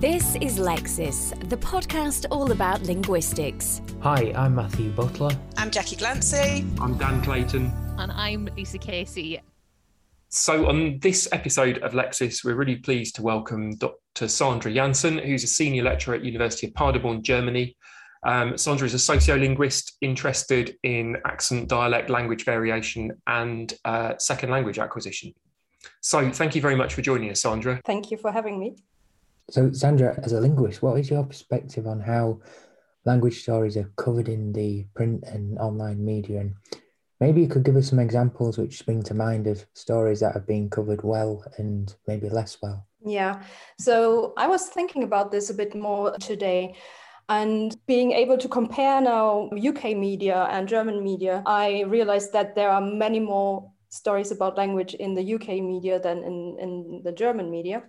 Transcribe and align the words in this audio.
This 0.00 0.34
is 0.36 0.58
Lexis, 0.58 1.38
the 1.50 1.58
podcast 1.58 2.24
all 2.30 2.52
about 2.52 2.82
linguistics. 2.84 3.82
Hi, 4.00 4.32
I'm 4.34 4.54
Matthew 4.54 4.88
Butler. 4.92 5.30
I'm 5.58 5.70
Jacky 5.70 5.94
Glancy. 5.94 6.64
I'm 6.80 6.96
Dan 6.96 7.20
Clayton. 7.20 7.70
And 7.98 8.10
I'm 8.10 8.48
Lisa 8.56 8.78
Casey. 8.78 9.42
So, 10.30 10.70
on 10.70 11.00
this 11.00 11.28
episode 11.32 11.80
of 11.82 11.92
Lexis, 11.92 12.42
we're 12.42 12.54
really 12.54 12.76
pleased 12.76 13.16
to 13.16 13.22
welcome 13.22 13.76
Dr. 13.76 14.26
Sandra 14.26 14.72
Jansen, 14.72 15.18
who's 15.18 15.44
a 15.44 15.46
senior 15.46 15.82
lecturer 15.82 16.14
at 16.14 16.24
University 16.24 16.68
of 16.68 16.72
Paderborn, 16.72 17.22
Germany. 17.22 17.76
Um, 18.26 18.56
Sandra 18.56 18.86
is 18.86 18.94
a 18.94 18.96
sociolinguist 18.96 19.92
interested 20.00 20.78
in 20.82 21.18
accent, 21.26 21.68
dialect, 21.68 22.08
language 22.08 22.46
variation, 22.46 23.10
and 23.26 23.74
uh, 23.84 24.14
second 24.16 24.48
language 24.48 24.78
acquisition. 24.78 25.34
So, 26.00 26.32
thank 26.32 26.54
you 26.54 26.62
very 26.62 26.74
much 26.74 26.94
for 26.94 27.02
joining 27.02 27.30
us, 27.30 27.42
Sandra. 27.42 27.82
Thank 27.84 28.10
you 28.10 28.16
for 28.16 28.32
having 28.32 28.58
me. 28.58 28.76
So, 29.50 29.72
Sandra, 29.72 30.18
as 30.22 30.32
a 30.32 30.40
linguist, 30.40 30.80
what 30.80 30.98
is 31.00 31.10
your 31.10 31.24
perspective 31.24 31.88
on 31.88 31.98
how 31.98 32.40
language 33.04 33.42
stories 33.42 33.76
are 33.76 33.90
covered 33.96 34.28
in 34.28 34.52
the 34.52 34.86
print 34.94 35.24
and 35.26 35.58
online 35.58 36.04
media? 36.04 36.40
And 36.40 36.54
maybe 37.18 37.40
you 37.40 37.48
could 37.48 37.64
give 37.64 37.74
us 37.74 37.88
some 37.88 37.98
examples 37.98 38.58
which 38.58 38.78
spring 38.78 39.02
to 39.02 39.14
mind 39.14 39.48
of 39.48 39.66
stories 39.74 40.20
that 40.20 40.34
have 40.34 40.46
been 40.46 40.70
covered 40.70 41.02
well 41.02 41.44
and 41.58 41.92
maybe 42.06 42.28
less 42.28 42.58
well. 42.62 42.86
Yeah. 43.04 43.42
So, 43.78 44.34
I 44.36 44.46
was 44.46 44.68
thinking 44.68 45.02
about 45.02 45.32
this 45.32 45.50
a 45.50 45.54
bit 45.54 45.74
more 45.74 46.16
today. 46.18 46.76
And 47.28 47.76
being 47.86 48.12
able 48.12 48.38
to 48.38 48.48
compare 48.48 49.00
now 49.00 49.50
UK 49.56 49.96
media 49.96 50.48
and 50.50 50.68
German 50.68 51.02
media, 51.02 51.42
I 51.44 51.82
realized 51.82 52.32
that 52.34 52.54
there 52.54 52.70
are 52.70 52.80
many 52.80 53.18
more 53.18 53.70
stories 53.88 54.30
about 54.30 54.56
language 54.56 54.94
in 54.94 55.14
the 55.14 55.22
UK 55.22 55.60
media 55.60 55.98
than 55.98 56.18
in, 56.22 56.56
in 56.60 57.02
the 57.04 57.12
German 57.12 57.50
media. 57.50 57.82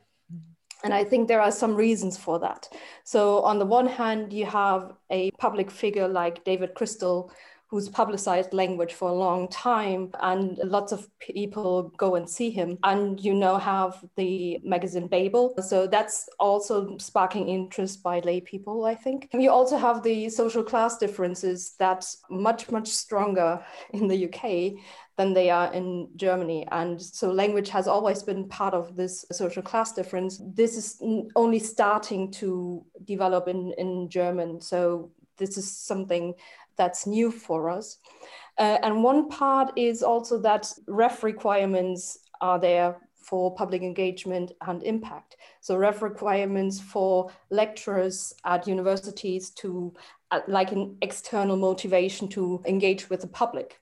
And 0.83 0.93
I 0.93 1.03
think 1.03 1.27
there 1.27 1.41
are 1.41 1.51
some 1.51 1.75
reasons 1.75 2.17
for 2.17 2.39
that. 2.39 2.67
So, 3.03 3.41
on 3.43 3.59
the 3.59 3.65
one 3.65 3.87
hand, 3.87 4.33
you 4.33 4.45
have 4.45 4.93
a 5.09 5.31
public 5.31 5.69
figure 5.69 6.07
like 6.07 6.43
David 6.43 6.73
Crystal, 6.73 7.31
who's 7.71 7.87
publicized 7.87 8.53
language 8.53 8.93
for 8.93 9.09
a 9.09 9.13
long 9.13 9.47
time, 9.47 10.11
and 10.19 10.59
lots 10.63 10.91
of 10.91 11.07
people 11.19 11.91
go 11.97 12.15
and 12.15 12.29
see 12.29 12.51
him. 12.51 12.77
And 12.83 13.17
you 13.19 13.33
now 13.33 13.57
have 13.57 14.03
the 14.17 14.59
magazine 14.63 15.07
Babel. 15.07 15.55
So, 15.61 15.87
that's 15.87 16.29
also 16.37 16.97
sparking 16.97 17.47
interest 17.47 18.03
by 18.03 18.19
lay 18.19 18.41
people, 18.41 18.83
I 18.83 18.93
think. 18.93 19.29
And 19.31 19.41
you 19.41 19.49
also 19.49 19.77
have 19.77 20.03
the 20.03 20.29
social 20.29 20.63
class 20.63 20.97
differences 20.97 21.75
that's 21.79 22.21
much, 22.29 22.69
much 22.69 22.89
stronger 22.89 23.63
in 23.93 24.07
the 24.09 24.25
UK 24.25 24.73
than 25.17 25.33
they 25.33 25.49
are 25.49 25.71
in 25.73 26.09
Germany. 26.15 26.67
And 26.71 27.01
so 27.01 27.31
language 27.31 27.69
has 27.69 27.87
always 27.87 28.23
been 28.23 28.47
part 28.49 28.73
of 28.73 28.95
this 28.95 29.25
social 29.31 29.61
class 29.61 29.93
difference. 29.93 30.41
This 30.43 30.75
is 30.75 31.01
only 31.35 31.59
starting 31.59 32.31
to 32.33 32.85
develop 33.05 33.47
in, 33.47 33.73
in 33.77 34.09
German. 34.09 34.61
So 34.61 35.11
this 35.37 35.57
is 35.57 35.77
something 35.77 36.33
that's 36.81 37.05
new 37.05 37.29
for 37.29 37.69
us. 37.69 37.97
Uh, 38.57 38.79
and 38.81 39.03
one 39.03 39.29
part 39.29 39.71
is 39.75 40.01
also 40.01 40.39
that 40.39 40.63
ref 40.87 41.21
requirements 41.21 42.17
are 42.41 42.59
there 42.59 42.97
for 43.15 43.53
public 43.53 43.83
engagement 43.83 44.51
and 44.67 44.81
impact. 44.81 45.35
So 45.61 45.77
ref 45.77 46.01
requirements 46.01 46.79
for 46.79 47.29
lecturers 47.51 48.33
at 48.45 48.67
universities 48.67 49.51
to 49.61 49.93
uh, 50.31 50.39
like 50.47 50.71
an 50.71 50.97
external 51.03 51.55
motivation 51.55 52.27
to 52.29 52.63
engage 52.65 53.11
with 53.11 53.21
the 53.21 53.27
public. 53.27 53.79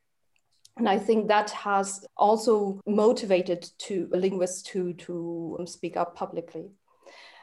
And 0.76 0.90
I 0.90 0.98
think 0.98 1.30
that 1.30 1.50
has 1.52 2.06
also 2.18 2.82
motivated 2.86 3.62
to 3.88 4.10
linguists 4.12 4.62
to, 4.72 4.94
to 5.06 5.60
speak 5.66 5.96
up 5.96 6.16
publicly. 6.16 6.72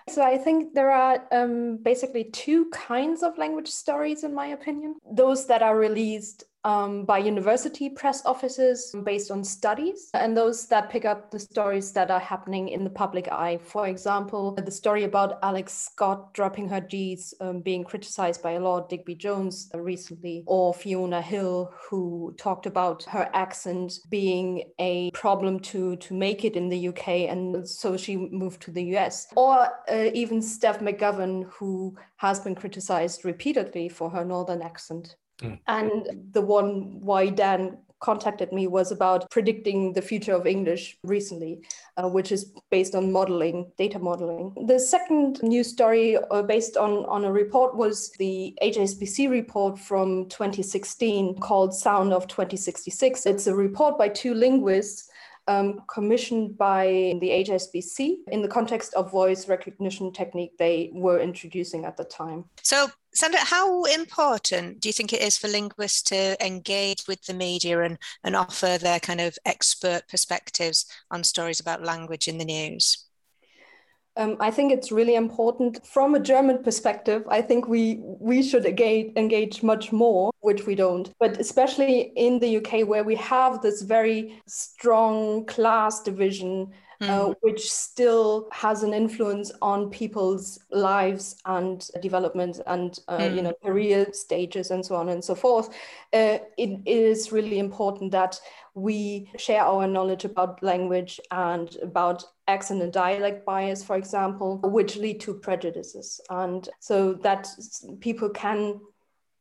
So 0.08 0.22
I 0.22 0.38
think 0.38 0.74
there 0.74 0.90
are 0.90 1.26
um, 1.32 1.78
basically 1.78 2.24
two 2.24 2.66
kinds 2.70 3.22
of 3.22 3.36
language 3.38 3.68
stories, 3.68 4.22
in 4.22 4.34
my 4.34 4.46
opinion. 4.46 4.96
Those 5.10 5.46
that 5.46 5.62
are 5.62 5.76
released 5.76 6.44
um, 6.66 7.04
by 7.04 7.18
university 7.18 7.88
press 7.88 8.26
offices 8.26 8.92
based 9.04 9.30
on 9.30 9.44
studies, 9.44 10.10
and 10.14 10.36
those 10.36 10.66
that 10.66 10.90
pick 10.90 11.04
up 11.04 11.30
the 11.30 11.38
stories 11.38 11.92
that 11.92 12.10
are 12.10 12.20
happening 12.20 12.68
in 12.68 12.82
the 12.82 12.90
public 12.90 13.28
eye. 13.28 13.58
For 13.58 13.86
example, 13.86 14.52
the 14.56 14.72
story 14.72 15.04
about 15.04 15.38
Alex 15.44 15.72
Scott 15.72 16.34
dropping 16.34 16.68
her 16.68 16.80
G's, 16.80 17.32
um, 17.40 17.60
being 17.60 17.84
criticized 17.84 18.42
by 18.42 18.58
Lord 18.58 18.88
Digby 18.88 19.14
Jones 19.14 19.70
recently, 19.74 20.42
or 20.46 20.74
Fiona 20.74 21.22
Hill, 21.22 21.72
who 21.88 22.34
talked 22.36 22.66
about 22.66 23.04
her 23.04 23.30
accent 23.32 24.00
being 24.10 24.64
a 24.80 25.12
problem 25.12 25.60
to, 25.60 25.94
to 25.96 26.14
make 26.14 26.44
it 26.44 26.56
in 26.56 26.68
the 26.68 26.88
UK, 26.88 27.08
and 27.30 27.68
so 27.68 27.96
she 27.96 28.16
moved 28.16 28.60
to 28.62 28.72
the 28.72 28.96
US. 28.96 29.28
Or 29.36 29.68
uh, 29.88 30.10
even 30.14 30.42
Steph 30.42 30.80
McGovern, 30.80 31.48
who 31.48 31.96
has 32.16 32.40
been 32.40 32.56
criticized 32.56 33.24
repeatedly 33.24 33.88
for 33.88 34.10
her 34.10 34.24
northern 34.24 34.62
accent. 34.62 35.14
Mm. 35.42 35.58
And 35.66 36.32
the 36.32 36.40
one 36.40 37.00
why 37.00 37.28
Dan 37.28 37.78
contacted 38.00 38.52
me 38.52 38.66
was 38.66 38.92
about 38.92 39.30
predicting 39.30 39.92
the 39.92 40.02
future 40.02 40.34
of 40.34 40.46
English 40.46 40.98
recently, 41.02 41.62
uh, 41.96 42.08
which 42.08 42.30
is 42.30 42.52
based 42.70 42.94
on 42.94 43.10
modeling, 43.10 43.70
data 43.78 43.98
modeling. 43.98 44.52
The 44.66 44.78
second 44.78 45.42
news 45.42 45.68
story 45.68 46.18
uh, 46.30 46.42
based 46.42 46.76
on, 46.76 47.04
on 47.06 47.24
a 47.24 47.32
report 47.32 47.76
was 47.76 48.12
the 48.18 48.56
HSBC 48.62 49.30
report 49.30 49.78
from 49.78 50.28
2016 50.28 51.38
called 51.38 51.74
Sound 51.74 52.12
of 52.12 52.26
2066. 52.28 53.26
It's 53.26 53.46
a 53.46 53.54
report 53.54 53.98
by 53.98 54.08
two 54.08 54.34
linguists 54.34 55.08
um, 55.48 55.82
commissioned 55.88 56.58
by 56.58 57.16
the 57.20 57.28
HSBC 57.44 58.16
in 58.32 58.42
the 58.42 58.48
context 58.48 58.94
of 58.94 59.10
voice 59.10 59.48
recognition 59.48 60.12
technique 60.12 60.58
they 60.58 60.90
were 60.92 61.20
introducing 61.20 61.84
at 61.84 61.96
the 61.96 62.04
time. 62.04 62.44
So, 62.62 62.88
Sandra, 63.16 63.40
how 63.40 63.84
important 63.84 64.80
do 64.80 64.90
you 64.90 64.92
think 64.92 65.14
it 65.14 65.22
is 65.22 65.38
for 65.38 65.48
linguists 65.48 66.02
to 66.02 66.36
engage 66.44 67.06
with 67.08 67.22
the 67.22 67.32
media 67.32 67.80
and, 67.80 67.96
and 68.22 68.36
offer 68.36 68.76
their 68.76 69.00
kind 69.00 69.22
of 69.22 69.38
expert 69.46 70.02
perspectives 70.06 70.84
on 71.10 71.24
stories 71.24 71.58
about 71.58 71.82
language 71.82 72.28
in 72.28 72.36
the 72.36 72.44
news? 72.44 73.06
Um, 74.18 74.36
I 74.38 74.50
think 74.50 74.70
it's 74.70 74.92
really 74.92 75.14
important 75.14 75.86
from 75.86 76.14
a 76.14 76.20
German 76.20 76.62
perspective. 76.62 77.22
I 77.28 77.40
think 77.40 77.68
we 77.68 78.00
we 78.02 78.42
should 78.42 78.66
engage, 78.66 79.12
engage 79.16 79.62
much 79.62 79.92
more, 79.92 80.30
which 80.40 80.66
we 80.66 80.74
don't. 80.74 81.10
But 81.18 81.38
especially 81.38 82.12
in 82.16 82.38
the 82.38 82.58
UK, 82.58 82.86
where 82.86 83.04
we 83.04 83.14
have 83.16 83.62
this 83.62 83.80
very 83.80 84.42
strong 84.46 85.46
class 85.46 86.02
division, 86.02 86.72
mm. 87.00 87.08
uh, 87.08 87.34
which 87.40 87.70
still 87.70 88.48
has 88.52 88.82
an 88.82 88.92
influence 88.92 89.52
on 89.62 89.90
people's 89.90 90.58
lives 90.70 91.36
and 91.46 91.88
development 92.00 92.60
and 92.66 93.00
uh, 93.08 93.18
mm. 93.18 93.36
you 93.36 93.42
know 93.42 93.52
career 93.62 94.06
stages 94.12 94.70
and 94.70 94.84
so 94.84 94.94
on 94.94 95.08
and 95.08 95.24
so 95.24 95.34
forth. 95.34 95.68
Uh, 96.12 96.38
it 96.56 96.80
is 96.86 97.32
really 97.32 97.58
important 97.58 98.12
that 98.12 98.38
we 98.74 99.30
share 99.38 99.62
our 99.62 99.86
knowledge 99.86 100.26
about 100.26 100.62
language 100.62 101.18
and 101.30 101.76
about 101.82 102.22
accent 102.46 102.82
and 102.82 102.92
dialect 102.92 103.46
bias, 103.46 103.82
for 103.82 103.96
example, 103.96 104.58
which 104.64 104.96
lead 104.96 105.18
to 105.18 105.32
prejudices. 105.32 106.20
And 106.28 106.68
so 106.78 107.14
that 107.14 107.48
people 108.00 108.28
can 108.28 108.80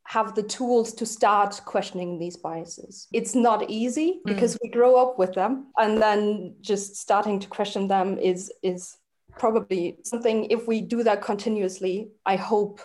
have 0.05 0.35
the 0.35 0.43
tools 0.43 0.93
to 0.93 1.05
start 1.05 1.59
questioning 1.66 2.19
these 2.19 2.38
biases. 2.38 3.07
It's 3.11 3.33
not 3.35 3.69
easy 3.69 4.19
mm. 4.19 4.21
because 4.25 4.55
mm. 4.55 4.59
we 4.63 4.69
grow 4.69 4.95
up 4.95 5.17
with 5.17 5.33
them 5.33 5.67
and 5.77 6.01
then 6.01 6.55
just 6.61 6.95
starting 6.95 7.39
to 7.39 7.47
question 7.47 7.88
them 7.88 8.17
is 8.19 8.51
is 8.61 8.97
probably 9.38 9.97
something 10.03 10.45
if 10.45 10.67
we 10.67 10.81
do 10.81 11.03
that 11.03 11.21
continuously, 11.21 12.09
I 12.25 12.35
hope 12.35 12.79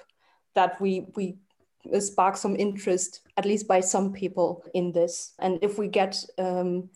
that 0.54 0.80
we 0.80 1.06
we 1.14 1.36
spark 2.00 2.36
some 2.36 2.56
interest 2.56 3.20
at 3.36 3.44
least 3.44 3.66
by 3.66 3.80
some 3.80 4.12
people 4.12 4.62
in 4.74 4.92
this 4.92 5.32
and 5.38 5.58
if 5.62 5.78
we 5.78 5.88
get 5.88 6.22
um, 6.38 6.90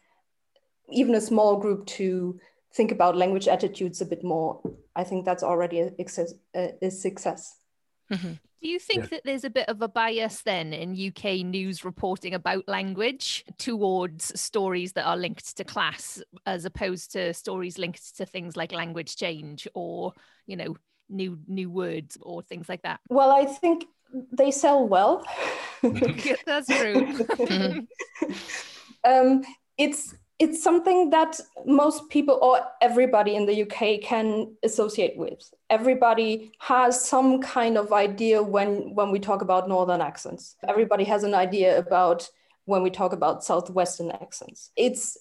even 0.90 1.14
a 1.14 1.20
small 1.20 1.56
group 1.56 1.86
to 1.86 2.38
think 2.74 2.92
about 2.92 3.16
language 3.16 3.48
attitudes 3.48 4.02
a 4.02 4.04
bit 4.04 4.22
more 4.22 4.60
i 4.94 5.02
think 5.02 5.24
that's 5.24 5.42
already 5.42 5.80
a, 5.80 5.90
a, 6.54 6.74
a 6.82 6.90
success 6.90 7.56
mm-hmm. 8.12 8.32
Do 8.64 8.70
you 8.70 8.80
think 8.80 9.02
yeah. 9.02 9.08
that 9.10 9.20
there's 9.24 9.44
a 9.44 9.50
bit 9.50 9.68
of 9.68 9.80
a 9.82 9.88
bias 9.88 10.42
then 10.42 10.72
in 10.72 11.08
uk 11.08 11.24
news 11.24 11.84
reporting 11.84 12.34
about 12.34 12.66
language 12.66 13.44
towards 13.58 14.38
stories 14.40 14.94
that 14.94 15.04
are 15.04 15.16
linked 15.16 15.56
to 15.56 15.64
class 15.64 16.20
as 16.46 16.64
opposed 16.64 17.12
to 17.12 17.32
stories 17.32 17.78
linked 17.78 18.16
to 18.16 18.26
things 18.26 18.56
like 18.56 18.72
language 18.72 19.14
change 19.14 19.68
or 19.74 20.12
you 20.46 20.56
know 20.56 20.76
new 21.10 21.38
new 21.46 21.70
words 21.70 22.16
or 22.22 22.42
things 22.42 22.68
like 22.68 22.82
that 22.82 22.98
well 23.10 23.30
i 23.30 23.44
think 23.44 23.84
they 24.32 24.50
sell 24.50 24.86
well. 24.86 25.24
That's 26.46 26.66
true. 26.68 27.26
um, 29.04 29.42
it's 29.76 30.14
it's 30.44 30.62
something 30.62 31.10
that 31.10 31.40
most 31.64 32.10
people 32.10 32.38
or 32.42 32.60
everybody 32.82 33.34
in 33.34 33.46
the 33.46 33.62
UK 33.64 34.02
can 34.02 34.54
associate 34.62 35.16
with. 35.16 35.42
Everybody 35.70 36.52
has 36.58 36.92
some 37.02 37.40
kind 37.40 37.78
of 37.78 37.92
idea 37.92 38.42
when 38.42 38.94
when 38.94 39.10
we 39.10 39.18
talk 39.18 39.40
about 39.42 39.68
northern 39.68 40.02
accents. 40.10 40.56
Everybody 40.68 41.04
has 41.04 41.24
an 41.24 41.34
idea 41.34 41.78
about 41.78 42.28
when 42.66 42.82
we 42.82 42.90
talk 42.90 43.12
about 43.12 43.44
southwestern 43.44 44.10
accents. 44.10 44.70
It's 44.76 45.16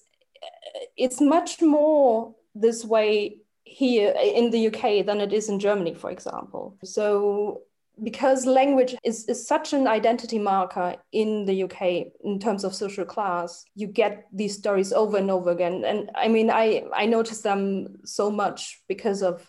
it's 0.98 1.22
much 1.22 1.62
more 1.62 2.36
this 2.54 2.84
way 2.84 3.38
here 3.64 4.14
in 4.40 4.52
the 4.52 4.68
UK 4.68 5.06
than 5.06 5.22
it 5.22 5.32
is 5.34 5.50
in 5.50 5.60
Germany, 5.60 5.94
for 5.94 6.12
example. 6.12 6.78
So 6.84 7.62
because 8.02 8.46
language 8.46 8.96
is, 9.04 9.26
is 9.26 9.48
such 9.48 9.74
an 9.74 9.88
identity 9.88 10.40
marker 10.40 10.96
in 11.12 11.46
the 11.46 11.64
UK 11.64 12.08
in 12.24 12.40
terms 12.40 12.64
of 12.64 12.74
social 12.74 13.06
class, 13.06 13.64
you 13.76 13.88
get 13.88 14.28
these 14.34 14.58
stories 14.58 14.92
over 14.92 15.18
and 15.18 15.30
over 15.30 15.52
again. 15.52 15.84
And 15.86 16.10
I 16.16 16.28
mean, 16.28 16.50
I, 16.50 16.84
I 16.94 17.06
notice 17.06 17.42
them 17.42 18.00
so 18.04 18.32
much 18.32 18.82
because 18.88 19.22
of 19.22 19.48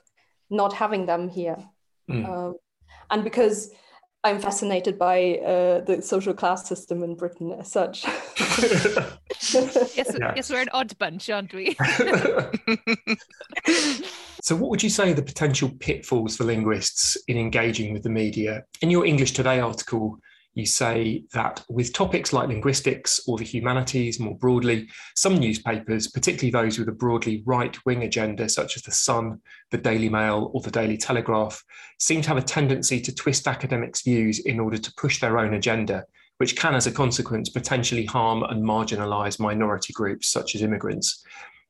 not 0.51 0.73
having 0.75 1.07
them 1.07 1.29
here. 1.29 1.57
Mm. 2.11 2.29
Um, 2.29 2.55
and 3.11 3.25
because 3.25 3.71
I'm 4.23 4.41
fascinated 4.41 4.99
by 4.99 5.37
uh, 5.39 5.81
the 5.81 6.01
social 6.03 6.35
class 6.35 6.69
system 6.69 7.03
in 7.03 7.15
Britain 7.15 7.53
as 7.59 7.73
such. 7.73 8.05
yes, 9.41 10.17
yeah. 10.19 10.33
yes, 10.37 10.51
we're 10.51 10.61
an 10.61 10.69
odd 10.73 10.97
bunch, 10.99 11.31
aren't 11.31 11.53
we? 11.53 11.75
so, 14.43 14.57
what 14.57 14.71
would 14.71 14.83
you 14.83 14.91
say 14.91 15.11
are 15.11 15.15
the 15.15 15.23
potential 15.23 15.71
pitfalls 15.81 16.37
for 16.37 16.45
linguists 16.45 17.17
in 17.29 17.37
engaging 17.37 17.93
with 17.93 18.03
the 18.03 18.11
media? 18.11 18.65
In 18.81 18.91
your 18.91 19.05
English 19.07 19.33
Today 19.33 19.61
article, 19.61 20.19
you 20.55 20.67
say 20.67 21.25
that 21.33 21.65
with 21.69 21.93
topics 21.93 22.33
like 22.33 22.49
linguistics 22.49 23.21
or 23.27 23.37
the 23.37 23.45
humanities 23.45 24.21
more 24.21 24.37
broadly, 24.37 24.89
some 25.17 25.37
newspapers, 25.37 26.09
particularly 26.09 26.51
those 26.51 26.79
with 26.79 26.89
a 26.89 26.93
broadly 26.93 27.43
right 27.45 27.77
wing 27.85 28.05
agenda, 28.05 28.49
such 28.49 28.77
as 28.77 28.83
The 28.83 28.93
Sun, 28.93 29.41
the 29.73 29.79
Daily 29.79 30.09
Mail, 30.09 30.51
or 30.55 30.61
the 30.61 30.71
Daily 30.71 30.97
Telegraph, 30.97 31.63
seem 31.99 32.23
to 32.23 32.29
have 32.29 32.39
a 32.39 32.43
tendency 32.43 33.01
to 33.01 33.15
twist 33.15 33.49
academics' 33.49 34.03
views 34.03 34.39
in 34.39 34.61
order 34.61 34.79
to 34.79 34.95
push 34.97 35.21
their 35.21 35.39
own 35.39 35.55
agenda, 35.55 36.05
which 36.39 36.57
can, 36.57 36.75
as 36.75 36.87
a 36.87 36.93
consequence, 36.93 37.49
potentially 37.49 38.07
harm 38.07 38.43
and 38.45 38.63
marginalise 38.65 39.39
minority 39.39 39.93
groups 39.93 40.29
such 40.29 40.55
as 40.55 40.63
immigrants 40.63 41.25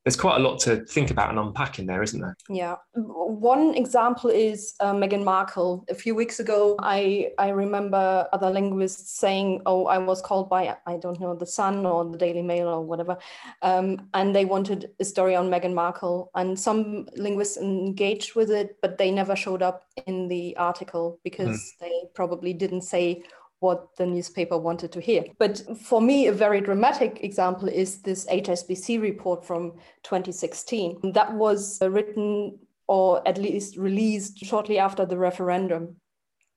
there's 0.05 0.17
quite 0.17 0.37
a 0.37 0.39
lot 0.39 0.59
to 0.61 0.85
think 0.85 1.11
about 1.11 1.31
and 1.31 1.39
unpack 1.39 1.79
in 1.79 1.87
there, 1.87 2.03
isn't 2.03 2.21
there? 2.21 2.37
Yeah. 2.51 2.77
One 2.95 3.75
example 3.75 4.29
is 4.29 4.75
uh, 4.81 4.93
Meghan 4.93 5.25
Markle. 5.25 5.87
A 5.89 5.95
few 5.95 6.15
weeks 6.15 6.41
ago, 6.41 6.77
I, 6.79 7.31
I 7.39 7.49
remember 7.49 8.29
other 8.31 8.51
linguists 8.51 9.19
saying, 9.19 9.63
oh, 9.65 9.87
I 9.87 9.97
was 9.97 10.21
called 10.21 10.51
by, 10.51 10.77
I 10.87 10.99
don't 10.99 11.19
know, 11.21 11.35
The 11.35 11.47
Sun 11.47 11.87
or 11.87 12.05
the 12.05 12.19
Daily 12.19 12.43
Mail 12.43 12.69
or 12.69 12.83
whatever, 12.83 13.17
um, 13.63 14.09
and 14.13 14.37
they 14.37 14.45
wanted 14.45 14.91
a 15.01 15.05
story 15.05 15.35
on 15.35 15.49
Meghan 15.49 15.73
Markle. 15.73 16.31
And 16.35 16.59
some 16.59 17.09
linguists 17.17 17.57
engaged 17.57 18.35
with 18.35 18.51
it, 18.51 18.77
but 18.83 18.99
they 18.99 19.11
never 19.11 19.35
showed 19.35 19.63
up 19.63 19.87
in 20.07 20.29
the 20.29 20.55
article 20.59 21.19
because 21.25 21.49
mm. 21.49 21.79
they 21.81 22.03
probably 22.15 22.53
didn't 22.53 22.83
say 22.83 23.23
what 23.65 23.97
the 23.97 24.05
newspaper 24.05 24.59
wanted 24.59 24.93
to 24.93 25.01
hear. 25.01 25.25
But 25.39 25.63
for 25.79 26.01
me, 26.01 26.27
a 26.27 26.33
very 26.33 26.61
dramatic 26.61 27.25
example 27.25 27.69
is 27.69 28.03
this 28.03 28.27
HSBC 28.27 29.01
report 29.01 29.45
from 29.45 29.73
2016. 30.03 31.13
That 31.13 31.33
was 31.33 31.81
uh, 31.81 31.91
written 31.91 32.59
or 32.87 33.27
at 33.27 33.39
least 33.39 33.79
released 33.79 34.39
shortly 34.39 34.79
after 34.79 35.07
the 35.07 35.17
referendum. 35.17 35.97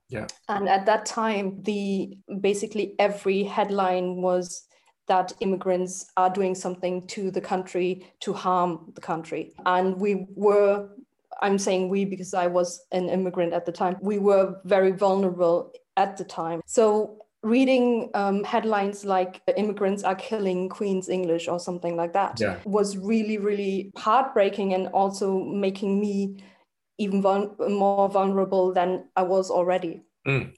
Yeah. 0.10 0.28
And 0.50 0.68
at 0.68 0.86
that 0.86 1.06
time, 1.06 1.64
the 1.64 2.18
basically 2.42 2.96
every 3.00 3.44
headline 3.44 4.22
was 4.22 4.68
that 5.08 5.32
immigrants 5.40 6.12
are 6.18 6.30
doing 6.30 6.54
something 6.56 7.08
to 7.08 7.32
the 7.32 7.40
country 7.40 8.06
to 8.20 8.34
harm 8.34 8.92
the 8.96 9.02
country. 9.02 9.54
And 9.66 9.96
we 9.96 10.28
were 10.36 10.90
I'm 11.42 11.60
saying 11.60 11.90
we 11.90 12.04
because 12.06 12.34
I 12.34 12.48
was 12.48 12.82
an 12.92 13.10
immigrant 13.10 13.54
at 13.54 13.66
the 13.66 13.72
time. 13.72 13.96
We 14.02 14.18
were 14.18 14.60
very 14.66 14.92
vulnerable 14.92 15.72
at 15.98 16.16
the 16.16 16.24
time. 16.24 16.62
So 16.66 17.18
reading 17.44 18.10
um, 18.14 18.44
headlines 18.44 19.06
like 19.06 19.42
immigrants 19.56 20.04
are 20.04 20.16
killing 20.16 20.68
queen's 20.70 21.08
english 21.08 21.48
or 21.48 21.60
something 21.60 21.96
like 21.96 22.12
that 22.14 22.40
yeah. 22.40 22.58
was 22.66 22.98
really 22.98 23.38
really 23.38 23.92
heartbreaking 23.96 24.74
and 24.74 24.88
also 24.88 25.44
making 25.44 26.00
me 26.00 26.36
even 26.98 27.22
vul- 27.22 27.56
more 27.70 28.10
vulnerable 28.10 28.74
than 28.74 29.08
i 29.16 29.22
was 29.22 29.52
already 29.52 30.02
mm. 30.28 30.52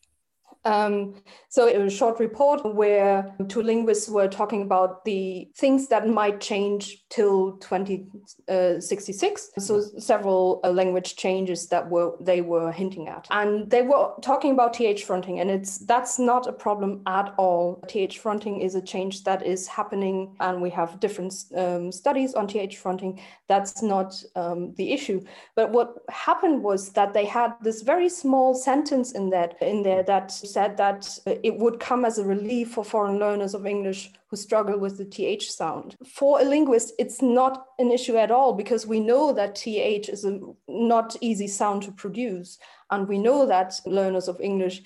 Um, 0.65 1.15
so 1.47 1.67
it 1.67 1.79
was 1.79 1.94
a 1.94 1.95
short 1.95 2.19
report 2.19 2.75
where 2.75 3.33
two 3.47 3.61
linguists 3.61 4.09
were 4.09 4.27
talking 4.27 4.61
about 4.61 5.06
the 5.06 5.50
things 5.56 5.88
that 5.88 6.07
might 6.07 6.41
change 6.41 7.06
till 7.09 7.53
2066. 7.57 9.51
Uh, 9.57 9.61
so 9.61 9.81
several 10.00 10.59
uh, 10.63 10.71
language 10.71 11.15
changes 11.15 11.67
that 11.69 11.89
were 11.89 12.15
they 12.19 12.41
were 12.41 12.71
hinting 12.71 13.07
at, 13.07 13.25
and 13.31 13.69
they 13.69 13.81
were 13.83 14.11
talking 14.21 14.51
about 14.51 14.73
th 14.73 15.03
fronting, 15.06 15.39
and 15.39 15.50
it's 15.50 15.77
that's 15.79 16.19
not 16.19 16.45
a 16.45 16.51
problem 16.51 17.01
at 17.07 17.33
all. 17.38 17.81
Th 17.88 18.19
fronting 18.19 18.59
is 18.59 18.75
a 18.75 18.81
change 18.81 19.23
that 19.23 19.45
is 19.45 19.65
happening, 19.67 20.35
and 20.41 20.61
we 20.61 20.69
have 20.71 21.00
different 21.00 21.33
um, 21.56 21.91
studies 21.91 22.33
on 22.33 22.47
th 22.47 22.77
fronting. 22.77 23.19
That's 23.47 23.81
not 23.81 24.21
um, 24.35 24.73
the 24.75 24.91
issue. 24.91 25.21
But 25.56 25.71
what 25.71 25.95
happened 26.09 26.61
was 26.63 26.91
that 26.91 27.13
they 27.13 27.25
had 27.25 27.53
this 27.61 27.81
very 27.81 28.09
small 28.09 28.53
sentence 28.53 29.13
in 29.13 29.29
that 29.29 29.56
in 29.61 29.83
there 29.83 30.03
that 30.03 30.31
said 30.51 30.78
that 30.78 31.18
uh, 31.28 31.36
it 31.44 31.57
would 31.57 31.80
come 31.80 32.06
as 32.06 32.18
a 32.18 32.25
relief 32.25 32.72
for 32.72 32.84
foreign 32.84 33.19
learners 33.19 33.54
of 33.54 33.66
English 33.66 34.12
who 34.30 34.36
struggle 34.36 34.78
with 34.80 34.98
the 34.98 35.06
TH 35.06 35.51
sound. 35.51 35.96
For 36.06 36.40
a 36.40 36.44
linguist, 36.44 36.94
it's 37.00 37.22
not 37.22 37.66
an 37.80 37.92
issue 37.92 38.18
at 38.18 38.31
all 38.31 38.54
because 38.54 38.86
we 38.86 39.00
know 39.00 39.34
that 39.34 39.56
TH 39.56 40.10
is 40.10 40.25
a 40.25 40.40
not 40.68 41.16
easy 41.22 41.48
sound 41.48 41.84
to 41.84 41.92
produce. 41.92 42.57
And 42.92 43.07
we 43.07 43.18
know 43.18 43.46
that 43.46 43.74
learners 43.86 44.28
of 44.28 44.40
English 44.42 44.81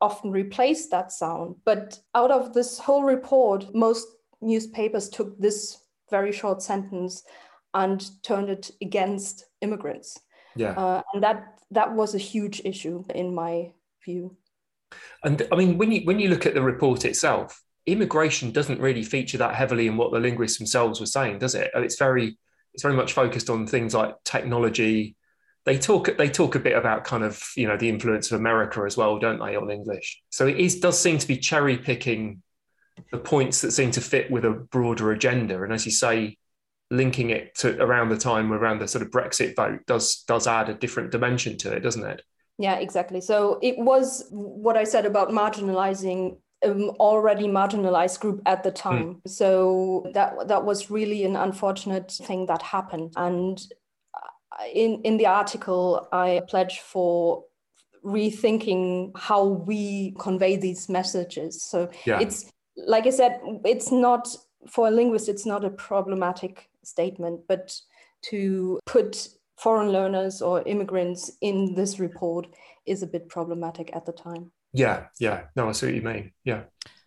often 0.00 0.30
replace 0.30 0.88
that 0.88 1.12
sound. 1.12 1.56
But 1.64 1.98
out 2.14 2.30
of 2.30 2.54
this 2.54 2.78
whole 2.78 3.04
report, 3.04 3.74
most 3.74 4.06
newspapers 4.40 5.08
took 5.08 5.38
this 5.38 5.78
very 6.10 6.32
short 6.32 6.62
sentence 6.62 7.22
and 7.74 8.04
turned 8.22 8.50
it 8.50 8.70
against 8.82 9.46
immigrants. 9.60 10.18
Yeah. 10.56 10.72
Uh, 10.72 11.02
and 11.14 11.22
that 11.22 11.60
that 11.70 11.94
was 11.94 12.14
a 12.14 12.18
huge 12.18 12.60
issue 12.64 13.04
in 13.14 13.34
my 13.34 13.72
view. 14.04 14.36
And 15.24 15.46
I 15.52 15.56
mean, 15.56 15.78
when 15.78 15.92
you 15.92 16.02
when 16.04 16.18
you 16.18 16.28
look 16.28 16.46
at 16.46 16.54
the 16.54 16.62
report 16.62 17.04
itself, 17.04 17.60
immigration 17.86 18.52
doesn't 18.52 18.80
really 18.80 19.02
feature 19.02 19.38
that 19.38 19.54
heavily 19.54 19.86
in 19.86 19.96
what 19.96 20.12
the 20.12 20.20
linguists 20.20 20.58
themselves 20.58 21.00
were 21.00 21.06
saying, 21.06 21.38
does 21.38 21.54
it? 21.54 21.70
It's 21.74 21.98
very 21.98 22.38
it's 22.74 22.82
very 22.82 22.94
much 22.94 23.12
focused 23.12 23.50
on 23.50 23.66
things 23.66 23.94
like 23.94 24.14
technology. 24.24 25.16
They 25.64 25.78
talk 25.78 26.16
they 26.16 26.28
talk 26.28 26.54
a 26.54 26.60
bit 26.60 26.76
about 26.76 27.04
kind 27.04 27.24
of 27.24 27.42
you 27.56 27.68
know 27.68 27.76
the 27.76 27.88
influence 27.88 28.30
of 28.32 28.40
America 28.40 28.82
as 28.86 28.96
well, 28.96 29.18
don't 29.18 29.38
they, 29.38 29.56
on 29.56 29.70
English? 29.70 30.22
So 30.30 30.46
it 30.46 30.58
is 30.58 30.80
does 30.80 30.98
seem 30.98 31.18
to 31.18 31.28
be 31.28 31.36
cherry 31.36 31.76
picking 31.76 32.42
the 33.10 33.18
points 33.18 33.60
that 33.62 33.72
seem 33.72 33.90
to 33.92 34.00
fit 34.00 34.30
with 34.30 34.44
a 34.44 34.50
broader 34.50 35.12
agenda. 35.12 35.62
And 35.62 35.72
as 35.72 35.86
you 35.86 35.92
say, 35.92 36.36
linking 36.90 37.30
it 37.30 37.54
to 37.56 37.80
around 37.80 38.10
the 38.10 38.18
time 38.18 38.52
around 38.52 38.78
the 38.78 38.86
sort 38.86 39.02
of 39.02 39.10
Brexit 39.10 39.56
vote 39.56 39.80
does 39.86 40.24
does 40.28 40.46
add 40.46 40.68
a 40.68 40.74
different 40.74 41.10
dimension 41.10 41.56
to 41.58 41.72
it, 41.72 41.80
doesn't 41.80 42.04
it? 42.04 42.22
Yeah, 42.62 42.76
exactly. 42.76 43.20
So 43.20 43.58
it 43.60 43.76
was 43.76 44.26
what 44.30 44.76
I 44.76 44.84
said 44.84 45.04
about 45.04 45.30
marginalizing 45.30 46.36
um, 46.64 46.90
already 47.00 47.48
marginalized 47.48 48.20
group 48.20 48.40
at 48.46 48.62
the 48.62 48.70
hmm. 48.70 48.76
time. 48.76 49.14
Mm. 49.14 49.20
So 49.28 50.06
that 50.14 50.46
that 50.46 50.64
was 50.64 50.90
really 50.90 51.24
an 51.24 51.34
unfortunate 51.34 52.12
thing 52.12 52.46
that 52.46 52.62
happened. 52.62 53.14
And 53.16 53.60
in 54.72 55.00
in 55.02 55.16
the 55.16 55.26
article, 55.26 56.06
I 56.12 56.42
pledge 56.48 56.78
for 56.78 57.44
rethinking 58.04 59.10
how 59.16 59.44
we 59.44 60.14
convey 60.20 60.54
these 60.56 60.88
messages. 60.88 61.64
So 61.64 61.90
yeah. 62.06 62.20
it's 62.20 62.52
like 62.76 63.08
I 63.08 63.10
said, 63.10 63.40
it's 63.64 63.90
not 63.90 64.28
for 64.68 64.86
a 64.86 64.90
linguist, 64.92 65.28
it's 65.28 65.46
not 65.46 65.64
a 65.64 65.70
problematic 65.70 66.68
statement, 66.84 67.40
but 67.48 67.76
to 68.30 68.78
put 68.86 69.28
foreign 69.62 69.92
learners 69.92 70.42
or 70.42 70.62
immigrants 70.62 71.30
in 71.40 71.74
this 71.74 72.00
report 72.00 72.46
is 72.84 73.02
a 73.02 73.06
bit 73.06 73.28
problematic 73.28 73.94
at 73.94 74.04
the 74.04 74.12
time. 74.12 74.50
Yeah, 74.72 75.06
yeah. 75.20 75.44
No, 75.54 75.68
I 75.68 75.72
see 75.72 75.86
what 75.86 75.94
you 75.94 76.02
mean. 76.02 76.32
Yeah. 76.44 76.62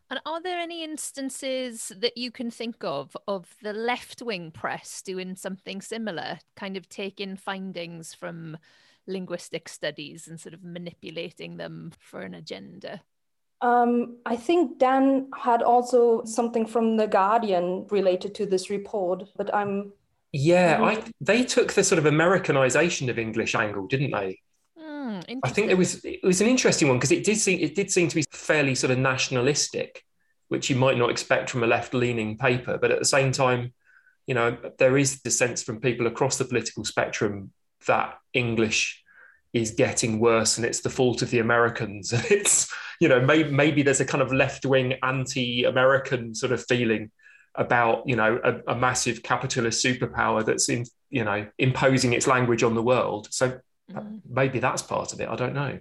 And 0.10 0.20
are 0.26 0.42
there 0.42 0.60
any 0.60 0.84
instances 0.84 1.92
that 1.98 2.16
you 2.16 2.32
can 2.32 2.52
think 2.52 2.84
of 2.84 3.18
of 3.28 3.56
the 3.62 3.74
left 3.74 4.22
wing 4.22 4.52
press 4.52 5.02
doing 5.02 5.36
something 5.36 5.82
similar, 5.82 6.40
kind 6.56 6.78
of 6.78 6.88
taking 6.88 7.36
findings 7.36 8.14
from 8.14 8.58
linguistic 9.08 9.68
studies 9.68 10.28
and 10.28 10.40
sort 10.40 10.54
of 10.54 10.64
manipulating 10.64 11.58
them 11.58 11.92
for 12.00 12.22
an 12.22 12.36
agenda? 12.36 13.02
Um, 13.62 14.18
I 14.26 14.36
think 14.36 14.78
Dan 14.78 15.30
had 15.36 15.64
also 15.64 16.24
something 16.24 16.68
from 16.68 16.98
The 16.98 17.08
Guardian 17.08 17.88
related 17.90 18.36
to 18.36 18.46
this 18.46 18.70
report, 18.70 19.24
but 19.36 19.54
I'm 19.54 19.92
yeah, 20.36 20.84
I, 20.84 21.02
they 21.22 21.46
took 21.46 21.72
the 21.72 21.84
sort 21.84 21.98
of 21.98 22.06
Americanization 22.06 23.10
of 23.10 23.18
English 23.18 23.56
angle, 23.56 23.88
didn't 23.88 24.12
they? 24.12 24.40
Mm, 24.78 25.40
I 25.42 25.50
think 25.50 25.72
it 25.72 25.78
was 25.78 26.04
it 26.04 26.24
was 26.24 26.42
an 26.42 26.48
interesting 26.48 26.90
one 26.90 26.98
because 26.98 27.14
it 27.14 27.24
did 27.24 27.38
seem 27.38 27.60
it 27.62 27.74
did 27.74 27.90
seem 27.90 28.10
to 28.10 28.16
be 28.16 28.26
fairly 28.32 28.76
sort 28.76 28.92
of 28.92 28.98
nationalistic, 28.98 30.04
which 30.50 30.70
you 30.70 30.76
might 30.76 30.98
not 30.98 31.10
expect 31.10 31.50
from 31.50 31.64
a 31.64 31.68
left 31.68 31.94
leaning 31.94 32.38
paper, 32.38 32.78
but 32.78 32.92
at 32.92 33.00
the 33.00 33.06
same 33.06 33.32
time, 33.32 33.74
you 34.28 34.36
know, 34.36 34.58
there 34.78 34.98
is 34.98 35.22
the 35.22 35.32
sense 35.32 35.64
from 35.64 35.80
people 35.80 36.06
across 36.06 36.38
the 36.38 36.44
political 36.44 36.84
spectrum 36.84 37.54
that 37.88 38.16
English 38.34 39.02
is 39.54 39.72
getting 39.72 40.20
worse 40.20 40.58
and 40.58 40.66
it's 40.66 40.82
the 40.82 40.90
fault 40.90 41.22
of 41.22 41.30
the 41.30 41.40
Americans. 41.40 42.12
and 42.14 42.26
it's 42.30 42.70
you 43.00 43.08
know 43.08 43.22
maybe 43.22 43.50
maybe 43.52 43.84
there's 43.84 44.02
a 44.02 44.06
kind 44.06 44.22
of 44.22 44.34
left 44.34 44.66
wing 44.66 44.96
anti 45.02 45.64
American 45.64 46.36
sort 46.36 46.52
of 46.52 46.62
feeling 46.66 47.10
about 47.58 48.08
you 48.08 48.16
know 48.16 48.40
a, 48.44 48.74
a, 48.74 48.76
massive 48.76 49.24
capitalist 49.24 49.84
superpower 49.84 50.46
that's 50.46 50.70
in 50.70 50.86
you 51.16 51.24
know, 51.24 51.48
imposing 51.58 52.12
its 52.12 52.28
language 52.28 52.62
on 52.62 52.76
the 52.76 52.84
world. 52.84 53.30
So 53.32 53.60
mm. 53.90 54.22
maybe 54.30 54.60
that's 54.60 54.82
part 54.82 55.14
of 55.14 55.22
it. 55.22 55.30
I 55.30 55.36
don't 55.38 55.54
know. 55.54 55.80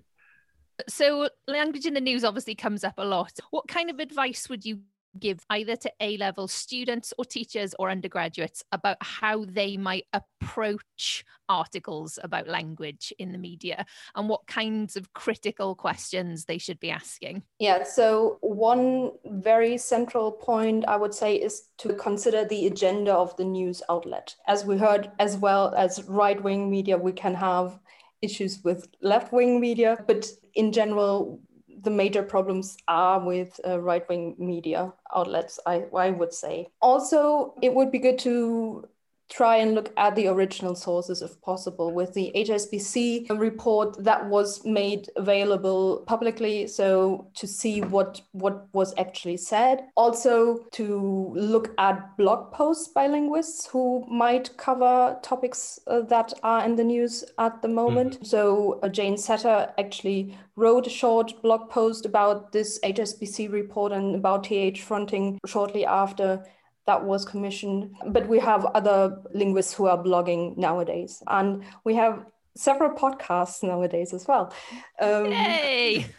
So, 0.88 1.28
language 1.48 1.86
in 1.86 1.94
the 1.94 2.00
news 2.00 2.24
obviously 2.24 2.54
comes 2.54 2.84
up 2.84 2.94
a 2.98 3.04
lot. 3.04 3.32
What 3.50 3.66
kind 3.66 3.90
of 3.90 3.98
advice 3.98 4.48
would 4.48 4.64
you 4.64 4.80
give 5.18 5.44
either 5.50 5.76
to 5.76 5.92
A 6.00 6.16
level 6.16 6.48
students 6.48 7.12
or 7.18 7.24
teachers 7.24 7.74
or 7.78 7.90
undergraduates 7.90 8.62
about 8.72 8.96
how 9.00 9.44
they 9.44 9.76
might 9.76 10.06
approach 10.12 11.24
articles 11.48 12.18
about 12.22 12.48
language 12.48 13.12
in 13.18 13.32
the 13.32 13.38
media 13.38 13.84
and 14.14 14.28
what 14.28 14.46
kinds 14.46 14.96
of 14.96 15.12
critical 15.12 15.74
questions 15.74 16.44
they 16.44 16.58
should 16.58 16.80
be 16.80 16.90
asking? 16.90 17.42
Yeah, 17.58 17.84
so 17.84 18.38
one 18.40 19.12
very 19.24 19.76
central 19.78 20.32
point 20.32 20.84
I 20.86 20.96
would 20.96 21.14
say 21.14 21.36
is 21.36 21.68
to 21.78 21.94
consider 21.94 22.44
the 22.44 22.66
agenda 22.66 23.12
of 23.12 23.36
the 23.36 23.44
news 23.44 23.82
outlet. 23.88 24.34
As 24.46 24.64
we 24.64 24.78
heard, 24.78 25.10
as 25.18 25.36
well 25.36 25.74
as 25.76 26.04
right 26.04 26.42
wing 26.42 26.70
media, 26.70 26.96
we 26.96 27.12
can 27.12 27.34
have 27.34 27.78
issues 28.22 28.60
with 28.64 28.88
left 29.02 29.32
wing 29.32 29.60
media, 29.60 30.02
but 30.06 30.26
in 30.54 30.72
general, 30.72 31.40
the 31.84 31.90
major 31.90 32.22
problems 32.22 32.76
are 32.88 33.24
with 33.24 33.60
uh, 33.66 33.78
right 33.80 34.08
wing 34.08 34.34
media 34.38 34.92
outlets, 35.14 35.60
I, 35.66 35.84
I 35.94 36.10
would 36.10 36.32
say. 36.32 36.68
Also, 36.80 37.54
it 37.62 37.74
would 37.74 37.90
be 37.92 37.98
good 37.98 38.18
to 38.20 38.88
try 39.34 39.56
and 39.56 39.74
look 39.74 39.92
at 39.96 40.14
the 40.14 40.28
original 40.28 40.76
sources 40.76 41.20
if 41.20 41.40
possible 41.40 41.92
with 41.92 42.14
the 42.14 42.30
HSBC 42.36 43.28
report 43.36 44.02
that 44.04 44.24
was 44.28 44.64
made 44.64 45.08
available 45.16 46.04
publicly 46.06 46.68
so 46.68 47.26
to 47.34 47.46
see 47.46 47.80
what 47.80 48.20
what 48.30 48.68
was 48.72 48.94
actually 48.96 49.36
said 49.36 49.86
also 49.96 50.58
to 50.70 51.32
look 51.34 51.74
at 51.78 52.16
blog 52.16 52.52
posts 52.52 52.88
by 52.88 53.08
linguists 53.08 53.66
who 53.66 54.06
might 54.08 54.56
cover 54.56 55.18
topics 55.22 55.80
uh, 55.88 56.00
that 56.02 56.32
are 56.44 56.64
in 56.64 56.76
the 56.76 56.84
news 56.84 57.24
at 57.38 57.60
the 57.60 57.68
moment 57.68 58.14
mm-hmm. 58.14 58.24
so 58.24 58.78
uh, 58.84 58.88
Jane 58.88 59.16
Setter 59.16 59.72
actually 59.78 60.38
wrote 60.54 60.86
a 60.86 60.90
short 60.90 61.42
blog 61.42 61.68
post 61.68 62.06
about 62.06 62.52
this 62.52 62.78
HSBC 62.84 63.50
report 63.50 63.90
and 63.90 64.14
about 64.14 64.44
TH 64.44 64.82
fronting 64.82 65.40
shortly 65.44 65.84
after 65.84 66.44
that 66.86 67.04
was 67.04 67.24
commissioned. 67.24 67.94
But 68.06 68.28
we 68.28 68.38
have 68.40 68.64
other 68.66 69.18
linguists 69.32 69.72
who 69.72 69.86
are 69.86 69.98
blogging 69.98 70.56
nowadays. 70.56 71.22
And 71.26 71.64
we 71.84 71.94
have 71.94 72.24
several 72.56 72.90
podcasts 72.90 73.62
nowadays 73.62 74.12
as 74.14 74.26
well. 74.28 74.52
Um, 75.00 75.26
Yay! 75.26 76.06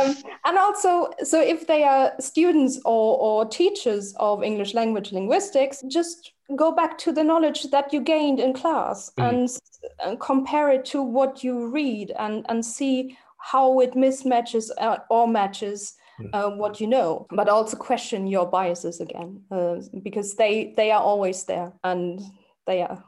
um, 0.00 0.16
and 0.44 0.58
also, 0.58 1.10
so 1.22 1.40
if 1.40 1.66
they 1.66 1.84
are 1.84 2.12
students 2.20 2.80
or, 2.84 3.18
or 3.18 3.46
teachers 3.46 4.14
of 4.18 4.42
English 4.42 4.74
language 4.74 5.12
linguistics, 5.12 5.82
just 5.88 6.32
go 6.56 6.72
back 6.72 6.96
to 6.98 7.12
the 7.12 7.22
knowledge 7.22 7.64
that 7.70 7.92
you 7.92 8.00
gained 8.00 8.40
in 8.40 8.52
class 8.52 9.12
mm. 9.18 9.28
and, 9.28 9.48
and, 10.04 10.20
compare 10.20 10.70
it 10.70 10.84
to 10.84 11.02
what 11.02 11.44
you 11.44 11.68
read 11.68 12.12
and, 12.18 12.44
and 12.48 12.64
see 12.64 13.16
how 13.38 13.80
it 13.80 13.92
mismatches 13.92 14.70
uh, 14.78 14.98
or 15.08 15.28
matches 15.28 15.94
uh, 16.32 16.50
what 16.50 16.80
you 16.80 16.86
know, 16.86 17.26
but 17.30 17.48
also 17.48 17.76
question 17.76 18.26
your 18.26 18.46
biases 18.46 19.00
again 19.00 19.42
uh, 19.50 19.76
because 20.02 20.34
they 20.34 20.74
they 20.76 20.90
are 20.90 21.02
always 21.02 21.44
there 21.44 21.72
and 21.84 22.20
they 22.66 22.82
are 22.82 23.02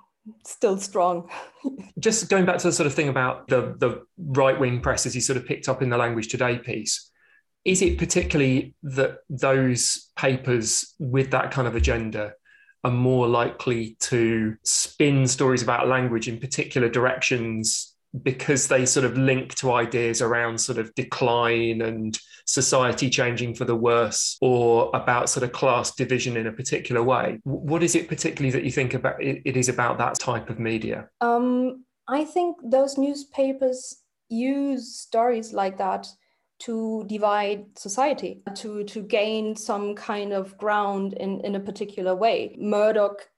still 0.45 0.78
strong. 0.78 1.31
Just 1.99 2.28
going 2.28 2.45
back 2.45 2.59
to 2.59 2.69
the 2.69 2.73
sort 2.73 2.87
of 2.87 2.95
thing 2.95 3.09
about 3.09 3.49
the 3.49 3.75
the 3.78 4.02
right 4.19 4.59
wing 4.59 4.81
press 4.81 5.07
as 5.07 5.14
you 5.14 5.21
sort 5.21 5.37
of 5.37 5.47
picked 5.47 5.69
up 5.69 5.83
in 5.83 5.90
the 5.90 5.99
language 5.99 6.28
today 6.28 6.59
piece. 6.59 7.11
Is 7.64 7.81
it 7.81 7.97
particularly 7.97 8.75
that 8.83 9.19
those 9.31 10.11
papers 10.16 10.95
with 10.99 11.31
that 11.31 11.52
kind 11.52 11.69
of 11.69 11.76
agenda 11.76 12.33
are 12.85 12.90
more 12.90 13.28
likely 13.28 13.97
to 14.00 14.57
spin 14.64 15.28
stories 15.28 15.62
about 15.62 15.87
language 15.87 16.26
in 16.26 16.40
particular 16.40 16.88
directions 16.88 17.91
because 18.21 18.69
they 18.69 18.85
sort 18.85 19.07
of 19.07 19.16
link 19.16 19.54
to 19.57 19.73
ideas 19.73 20.21
around 20.21 20.59
sort 20.59 20.78
of 20.78 20.95
decline 20.95 21.81
and 21.81 22.19
society 22.47 23.09
changing 23.09 23.54
for 23.54 23.64
the 23.64 23.75
worse 23.75 24.37
or 24.40 24.90
about 24.95 25.31
sort 25.31 25.45
of 25.45 25.52
class 25.52 25.95
division 25.95 26.37
in 26.37 26.47
a 26.47 26.52
particular 26.52 27.02
way. 27.02 27.40
What 27.45 27.83
is 27.83 27.95
it 27.95 28.09
particularly 28.09 28.50
that 28.52 28.64
you 28.64 28.71
think 28.71 28.95
about 28.95 29.23
it 29.23 29.57
is 29.57 29.69
about 29.69 29.99
that 29.99 30.19
type 30.19 30.50
of 30.50 30.59
media? 30.59 31.09
Um, 31.21 31.85
I 32.09 32.25
think 32.25 32.57
those 32.62 32.99
newspapers 32.99 34.02
use 34.28 34.95
stories 34.95 35.52
like 35.52 35.78
that 35.78 36.07
to 36.61 37.04
divide 37.09 37.66
society, 37.76 38.42
to, 38.54 38.85
to 38.85 39.02
gain 39.02 39.57
some 39.57 39.95
kind 39.95 40.33
of 40.33 40.57
ground 40.59 41.12
in, 41.14 41.40
in 41.40 41.54
a 41.54 41.61
particular 41.61 42.14
way. 42.14 42.57
Murdoch 42.59 43.28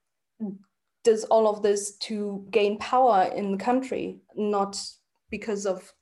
does 1.05 1.23
all 1.25 1.47
of 1.47 1.61
this 1.61 1.95
to 1.97 2.45
gain 2.51 2.77
power 2.79 3.31
in 3.33 3.51
the 3.51 3.57
country, 3.57 4.19
not 4.35 4.77
because 5.29 5.65
of 5.65 5.93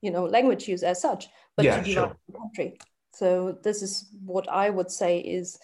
you 0.00 0.10
know 0.10 0.24
language 0.24 0.66
use 0.66 0.82
as 0.82 1.02
such, 1.02 1.28
but 1.56 1.66
yeah, 1.66 1.82
to 1.82 1.90
sure. 1.90 2.16
the 2.28 2.38
country. 2.38 2.78
So 3.12 3.58
this 3.62 3.82
is 3.82 4.08
what 4.24 4.48
I 4.48 4.70
would 4.70 4.90
say 4.90 5.18
is 5.18 5.58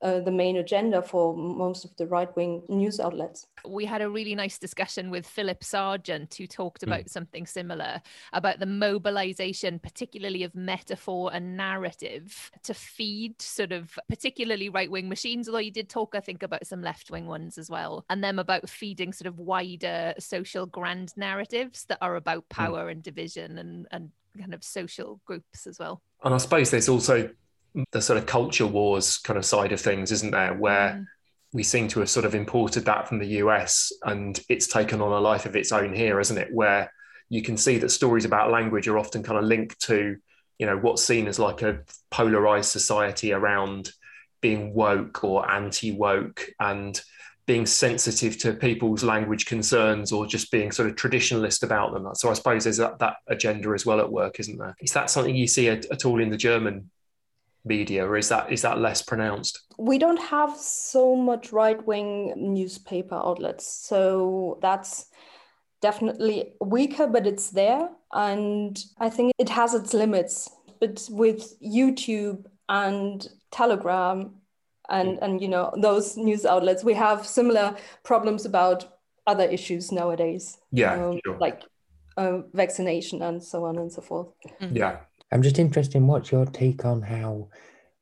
uh, 0.00 0.20
the 0.20 0.30
main 0.30 0.58
agenda 0.58 1.02
for 1.02 1.36
most 1.36 1.84
of 1.84 1.94
the 1.96 2.06
right 2.06 2.34
wing 2.36 2.62
news 2.68 3.00
outlets. 3.00 3.46
We 3.66 3.84
had 3.84 4.00
a 4.00 4.08
really 4.08 4.34
nice 4.34 4.58
discussion 4.58 5.10
with 5.10 5.26
Philip 5.26 5.64
Seargeant, 5.64 6.34
who 6.34 6.46
talked 6.46 6.82
hmm. 6.82 6.88
about 6.88 7.06
mm. 7.06 7.10
something 7.10 7.46
similar 7.46 8.00
about 8.32 8.60
the 8.60 8.66
mobilization, 8.66 9.78
particularly 9.78 10.44
of 10.44 10.54
metaphor 10.54 11.30
and 11.32 11.56
narrative, 11.56 12.50
to 12.62 12.74
feed 12.74 13.40
sort 13.42 13.72
of 13.72 13.98
particularly 14.08 14.68
right 14.68 14.90
wing 14.90 15.08
machines. 15.08 15.48
Although 15.48 15.58
you 15.58 15.72
did 15.72 15.88
talk, 15.88 16.14
I 16.14 16.20
think, 16.20 16.42
about 16.42 16.66
some 16.66 16.82
left 16.82 17.10
wing 17.10 17.26
ones 17.26 17.58
as 17.58 17.68
well, 17.68 18.04
and 18.08 18.22
them 18.22 18.38
about 18.38 18.68
feeding 18.68 19.12
sort 19.12 19.26
of 19.26 19.38
wider 19.38 20.14
social 20.18 20.66
grand 20.66 21.12
narratives 21.16 21.84
that 21.86 21.98
are 22.00 22.16
about 22.16 22.44
hmm. 22.50 22.54
power 22.54 22.86
mm. 22.86 22.92
and 22.92 23.02
division 23.02 23.58
and, 23.58 23.86
and 23.90 24.10
kind 24.38 24.54
of 24.54 24.62
social 24.62 25.20
groups 25.24 25.66
as 25.66 25.78
well. 25.78 26.02
And 26.22 26.34
I 26.34 26.38
suppose 26.38 26.70
there's 26.70 26.88
also 26.88 27.30
the 27.92 28.02
sort 28.02 28.18
of 28.18 28.26
culture 28.26 28.66
wars 28.66 29.18
kind 29.18 29.38
of 29.38 29.44
side 29.44 29.72
of 29.72 29.80
things, 29.80 30.12
isn't 30.12 30.32
there? 30.32 30.54
Where 30.54 30.90
mm. 30.90 31.06
we 31.52 31.62
seem 31.62 31.88
to 31.88 32.00
have 32.00 32.10
sort 32.10 32.26
of 32.26 32.34
imported 32.34 32.84
that 32.86 33.08
from 33.08 33.18
the 33.18 33.26
US 33.42 33.92
and 34.02 34.38
it's 34.48 34.66
taken 34.66 35.00
on 35.00 35.12
a 35.12 35.20
life 35.20 35.46
of 35.46 35.56
its 35.56 35.72
own 35.72 35.94
here, 35.94 36.20
isn't 36.20 36.38
it? 36.38 36.52
Where 36.52 36.92
you 37.28 37.42
can 37.42 37.56
see 37.56 37.78
that 37.78 37.90
stories 37.90 38.24
about 38.24 38.50
language 38.50 38.88
are 38.88 38.98
often 38.98 39.22
kind 39.22 39.38
of 39.38 39.44
linked 39.44 39.80
to, 39.82 40.16
you 40.58 40.66
know, 40.66 40.76
what's 40.76 41.04
seen 41.04 41.28
as 41.28 41.38
like 41.38 41.62
a 41.62 41.80
polarized 42.10 42.70
society 42.70 43.32
around 43.32 43.90
being 44.40 44.72
woke 44.72 45.24
or 45.24 45.50
anti 45.50 45.92
woke 45.92 46.48
and 46.60 47.00
being 47.46 47.64
sensitive 47.64 48.36
to 48.36 48.52
people's 48.52 49.02
language 49.02 49.46
concerns 49.46 50.12
or 50.12 50.26
just 50.26 50.50
being 50.52 50.70
sort 50.70 50.88
of 50.88 50.96
traditionalist 50.96 51.62
about 51.62 51.94
them. 51.94 52.06
So 52.14 52.30
I 52.30 52.34
suppose 52.34 52.64
there's 52.64 52.76
that, 52.76 52.98
that 52.98 53.16
agenda 53.26 53.70
as 53.70 53.86
well 53.86 54.00
at 54.00 54.12
work, 54.12 54.38
isn't 54.38 54.58
there? 54.58 54.76
Is 54.80 54.92
that 54.92 55.08
something 55.08 55.34
you 55.34 55.46
see 55.46 55.68
at, 55.68 55.86
at 55.86 56.04
all 56.04 56.20
in 56.20 56.28
the 56.28 56.36
German 56.36 56.90
media, 57.64 58.06
or 58.06 58.16
is 58.16 58.28
that 58.28 58.52
is 58.52 58.62
that 58.62 58.78
less 58.78 59.02
pronounced? 59.02 59.60
We 59.78 59.98
don't 59.98 60.20
have 60.20 60.56
so 60.56 61.14
much 61.14 61.52
right 61.52 61.84
wing 61.86 62.34
newspaper 62.36 63.14
outlets, 63.14 63.66
so 63.66 64.58
that's 64.62 65.06
definitely 65.80 66.54
weaker, 66.60 67.06
but 67.06 67.26
it's 67.26 67.50
there, 67.50 67.88
and 68.12 68.78
I 68.98 69.10
think 69.10 69.32
it 69.38 69.48
has 69.48 69.74
its 69.74 69.94
limits. 69.94 70.50
But 70.80 71.08
with 71.10 71.60
YouTube 71.60 72.46
and 72.68 73.26
Telegram 73.50 74.34
and 74.88 75.18
and 75.20 75.40
you 75.40 75.48
know 75.48 75.72
those 75.76 76.16
news 76.16 76.46
outlets, 76.46 76.84
we 76.84 76.94
have 76.94 77.26
similar 77.26 77.76
problems 78.04 78.44
about 78.44 78.98
other 79.26 79.44
issues 79.44 79.92
nowadays. 79.92 80.58
Yeah, 80.72 80.94
um, 80.94 81.20
sure. 81.24 81.38
like 81.38 81.62
uh, 82.16 82.42
vaccination 82.52 83.22
and 83.22 83.42
so 83.42 83.64
on 83.64 83.78
and 83.78 83.92
so 83.92 84.02
forth. 84.02 84.28
Mm-hmm. 84.60 84.76
Yeah. 84.76 84.96
I'm 85.30 85.42
just 85.42 85.58
interested 85.58 85.96
in 85.96 86.06
what's 86.06 86.32
your 86.32 86.46
take 86.46 86.84
on 86.84 87.02
how 87.02 87.48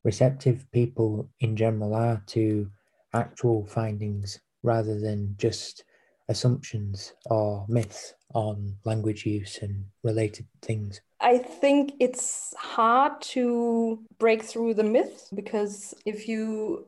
receptive 0.04 0.64
people 0.70 1.28
in 1.40 1.56
general 1.56 1.94
are 1.94 2.22
to 2.26 2.70
actual 3.12 3.66
findings 3.66 4.38
rather 4.62 5.00
than 5.00 5.34
just 5.38 5.84
assumptions 6.28 7.14
or 7.26 7.64
myths 7.68 8.14
on 8.34 8.76
language 8.84 9.26
use 9.26 9.58
and 9.62 9.84
related 10.02 10.46
things? 10.62 11.00
I 11.20 11.38
think 11.38 11.94
it's 11.98 12.54
hard 12.58 13.20
to 13.32 14.04
break 14.18 14.42
through 14.42 14.74
the 14.74 14.84
myth 14.84 15.28
because 15.34 15.94
if 16.04 16.28
you 16.28 16.86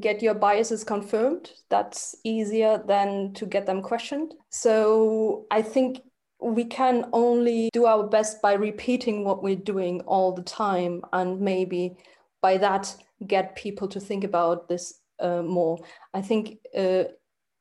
get 0.00 0.22
your 0.22 0.34
biases 0.34 0.84
confirmed, 0.84 1.52
that's 1.70 2.14
easier 2.24 2.82
than 2.86 3.32
to 3.34 3.46
get 3.46 3.66
them 3.66 3.80
questioned. 3.80 4.34
So 4.50 5.46
I 5.50 5.62
think 5.62 6.00
we 6.40 6.64
can 6.64 7.06
only 7.12 7.68
do 7.72 7.86
our 7.86 8.06
best 8.06 8.40
by 8.40 8.52
repeating 8.52 9.24
what 9.24 9.42
we're 9.42 9.56
doing 9.56 10.00
all 10.02 10.32
the 10.32 10.42
time 10.42 11.02
and 11.12 11.40
maybe 11.40 11.96
by 12.40 12.56
that 12.56 12.94
get 13.26 13.56
people 13.56 13.88
to 13.88 14.00
think 14.00 14.24
about 14.24 14.68
this 14.68 15.00
uh, 15.20 15.42
more 15.42 15.78
i 16.14 16.20
think 16.20 16.58
uh, 16.76 17.04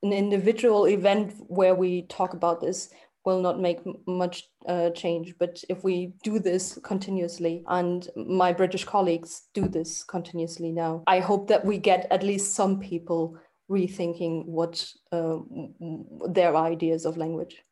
an 0.03 0.13
individual 0.13 0.85
event 0.85 1.33
where 1.47 1.73
we 1.73 2.03
talk 2.03 2.33
about 2.33 2.61
this 2.61 2.89
will 3.25 3.41
not 3.41 3.59
make 3.59 3.79
much 4.07 4.43
uh, 4.67 4.89
change 4.91 5.33
but 5.39 5.61
if 5.67 5.83
we 5.83 6.13
do 6.23 6.39
this 6.39 6.77
continuously 6.83 7.63
and 7.67 8.09
my 8.15 8.53
british 8.53 8.85
colleagues 8.85 9.47
do 9.53 9.67
this 9.67 10.03
continuously 10.03 10.71
now 10.71 11.03
i 11.07 11.19
hope 11.19 11.47
that 11.47 11.65
we 11.65 11.77
get 11.77 12.07
at 12.11 12.23
least 12.23 12.53
some 12.53 12.79
people 12.79 13.35
rethinking 13.69 14.45
what 14.45 14.93
uh, 15.11 15.37
their 16.29 16.55
ideas 16.55 17.05
of 17.05 17.17
language. 17.17 17.63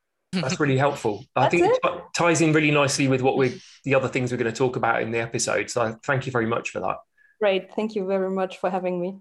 That's 0.42 0.60
really 0.60 0.78
helpful. 0.78 1.26
I 1.36 1.50
think 1.50 1.66
it? 1.66 1.80
it 1.84 2.02
ties 2.16 2.42
in 2.42 2.54
really 2.54 2.72
nicely 2.72 3.08
with 3.08 3.22
what 3.22 3.38
we 3.38 3.62
the 3.84 3.96
other 3.96 4.08
things 4.08 4.32
we're 4.32 4.38
going 4.38 4.52
to 4.52 4.58
talk 4.58 4.76
about 4.76 5.02
in 5.02 5.12
the 5.12 5.20
episode. 5.20 5.70
So 5.70 5.98
thank 6.04 6.26
you 6.26 6.32
very 6.32 6.46
much 6.46 6.70
for 6.72 6.80
that. 6.80 6.98
Great. 7.40 7.74
Thank 7.74 7.96
you 7.96 8.06
very 8.06 8.30
much 8.30 8.58
for 8.58 8.70
having 8.70 9.00
me. 9.00 9.18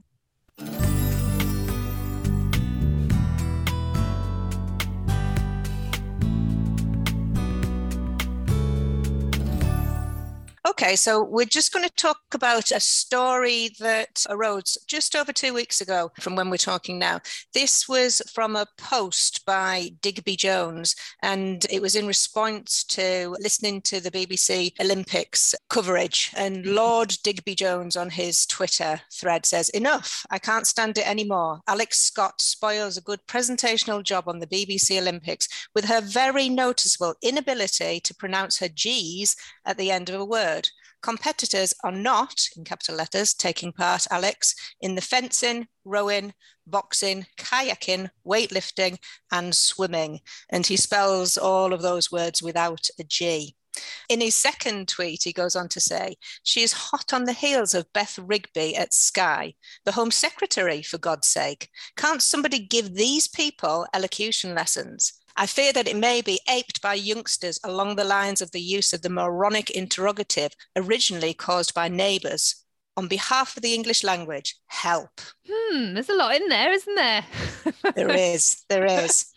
Okay, 10.77 10.97
so 10.97 11.23
we're 11.23 11.45
just 11.45 11.73
going 11.73 11.89
to 11.89 11.95
talk 11.95 12.19
about 12.35 12.73
a 12.73 12.81
story 12.81 13.71
that 13.79 14.27
arose 14.29 14.77
just 14.89 15.15
over 15.15 15.33
two 15.33 15.55
weeks 15.55 15.81
ago 15.81 16.11
from 16.19 16.35
when 16.35 16.51
we're 16.51 16.57
talking 16.57 16.99
now. 16.99 17.21
This 17.53 17.89
was 17.89 18.21
from 18.35 18.57
a 18.57 18.67
post 18.77 19.47
by 19.47 19.93
Digby 20.03 20.35
Jones, 20.35 20.97
and 21.23 21.65
it 21.71 21.81
was 21.81 21.95
in 21.95 22.09
response 22.09 22.83
to 22.87 23.37
listening 23.39 23.83
to 23.83 24.01
the 24.01 24.11
BBC 24.11 24.73
Olympics 24.81 25.55
coverage. 25.71 26.33
And 26.37 26.65
mm-hmm. 26.65 26.75
Lord 26.75 27.15
Digby 27.23 27.55
Jones 27.55 27.97
on 27.97 28.11
his 28.11 28.45
Twitter 28.45 29.01
thread 29.13 29.47
says, 29.47 29.69
Enough, 29.69 30.27
I 30.33 30.41
can't 30.41 30.67
stand 30.67 30.99
it 30.99 31.09
anymore. 31.09 31.61
Alex 31.69 32.01
Scott 32.01 32.41
spoils 32.41 32.97
a 32.97 33.03
good 33.03 33.21
presentational 33.29 34.03
job 34.03 34.27
on 34.27 34.41
the 34.41 34.49
BBC 34.49 35.01
Olympics 35.01 35.49
with 35.73 35.85
her 35.85 36.01
very 36.01 36.49
noticeable 36.49 37.15
inability 37.23 38.01
to 38.01 38.15
pronounce 38.17 38.59
her 38.59 38.69
G's 38.69 39.37
at 39.65 39.79
the 39.79 39.93
end 39.93 40.11
of 40.11 40.21
a 40.21 40.25
word. 40.25 40.64
Competitors 41.05 41.75
are 41.85 41.93
not, 41.93 42.49
in 42.57 42.65
capital 42.65 42.95
letters, 42.97 43.35
taking 43.35 43.73
part, 43.75 44.07
Alex, 44.11 44.55
in 44.81 44.95
the 44.95 45.03
fencing, 45.03 45.69
rowing, 45.85 46.33
boxing, 46.67 47.27
kayaking, 47.37 48.09
weightlifting, 48.27 48.97
and 49.31 49.55
swimming. 49.55 50.21
And 50.49 50.65
he 50.67 50.79
spells 50.79 51.37
all 51.37 51.75
of 51.75 51.83
those 51.83 52.11
words 52.11 52.43
without 52.43 52.89
a 52.99 53.05
G. 53.05 53.55
In 54.09 54.23
his 54.23 54.35
second 54.35 54.89
tweet, 54.89 55.25
he 55.25 55.35
goes 55.35 55.55
on 55.55 55.69
to 55.69 55.79
say, 55.81 56.17
She 56.43 56.63
is 56.63 56.73
hot 56.73 57.13
on 57.13 57.25
the 57.25 57.35
heels 57.35 57.75
of 57.75 57.93
Beth 57.93 58.19
Rigby 58.19 58.75
at 58.75 58.95
Sky, 58.95 59.57
the 59.85 59.93
Home 59.93 60.11
Secretary, 60.11 60.81
for 60.81 60.97
God's 60.97 61.29
sake. 61.29 61.69
Can't 61.99 62.23
somebody 62.23 62.61
give 62.61 62.95
these 62.95 63.29
people 63.29 63.87
elocution 63.93 64.55
lessons? 64.55 65.13
I 65.37 65.47
fear 65.47 65.73
that 65.73 65.89
it 65.89 65.97
may 65.97 66.21
be 66.23 66.41
aped 66.49 66.81
by 66.81 66.95
youngsters 66.95 67.59
along 67.65 67.97
the 67.97 68.05
lines 68.05 68.41
of 68.41 68.53
the 68.53 68.61
use 68.61 68.93
of 68.93 69.03
the 69.03 69.11
moronic 69.11 69.71
interrogative 69.71 70.53
originally 70.77 71.35
caused 71.35 71.75
by 71.75 71.89
neighbours. 71.89 72.65
On 72.97 73.09
behalf 73.09 73.57
of 73.57 73.63
the 73.63 73.75
English 73.75 74.05
language, 74.05 74.55
help. 74.67 75.21
Hmm, 75.51 75.95
there's 75.95 76.09
a 76.09 76.15
lot 76.15 76.37
in 76.37 76.47
there, 76.49 76.73
isn't 76.73 76.95
there? 76.95 77.25
There 77.97 78.11
is, 78.11 78.65
there 78.69 78.87
is. 78.87 79.27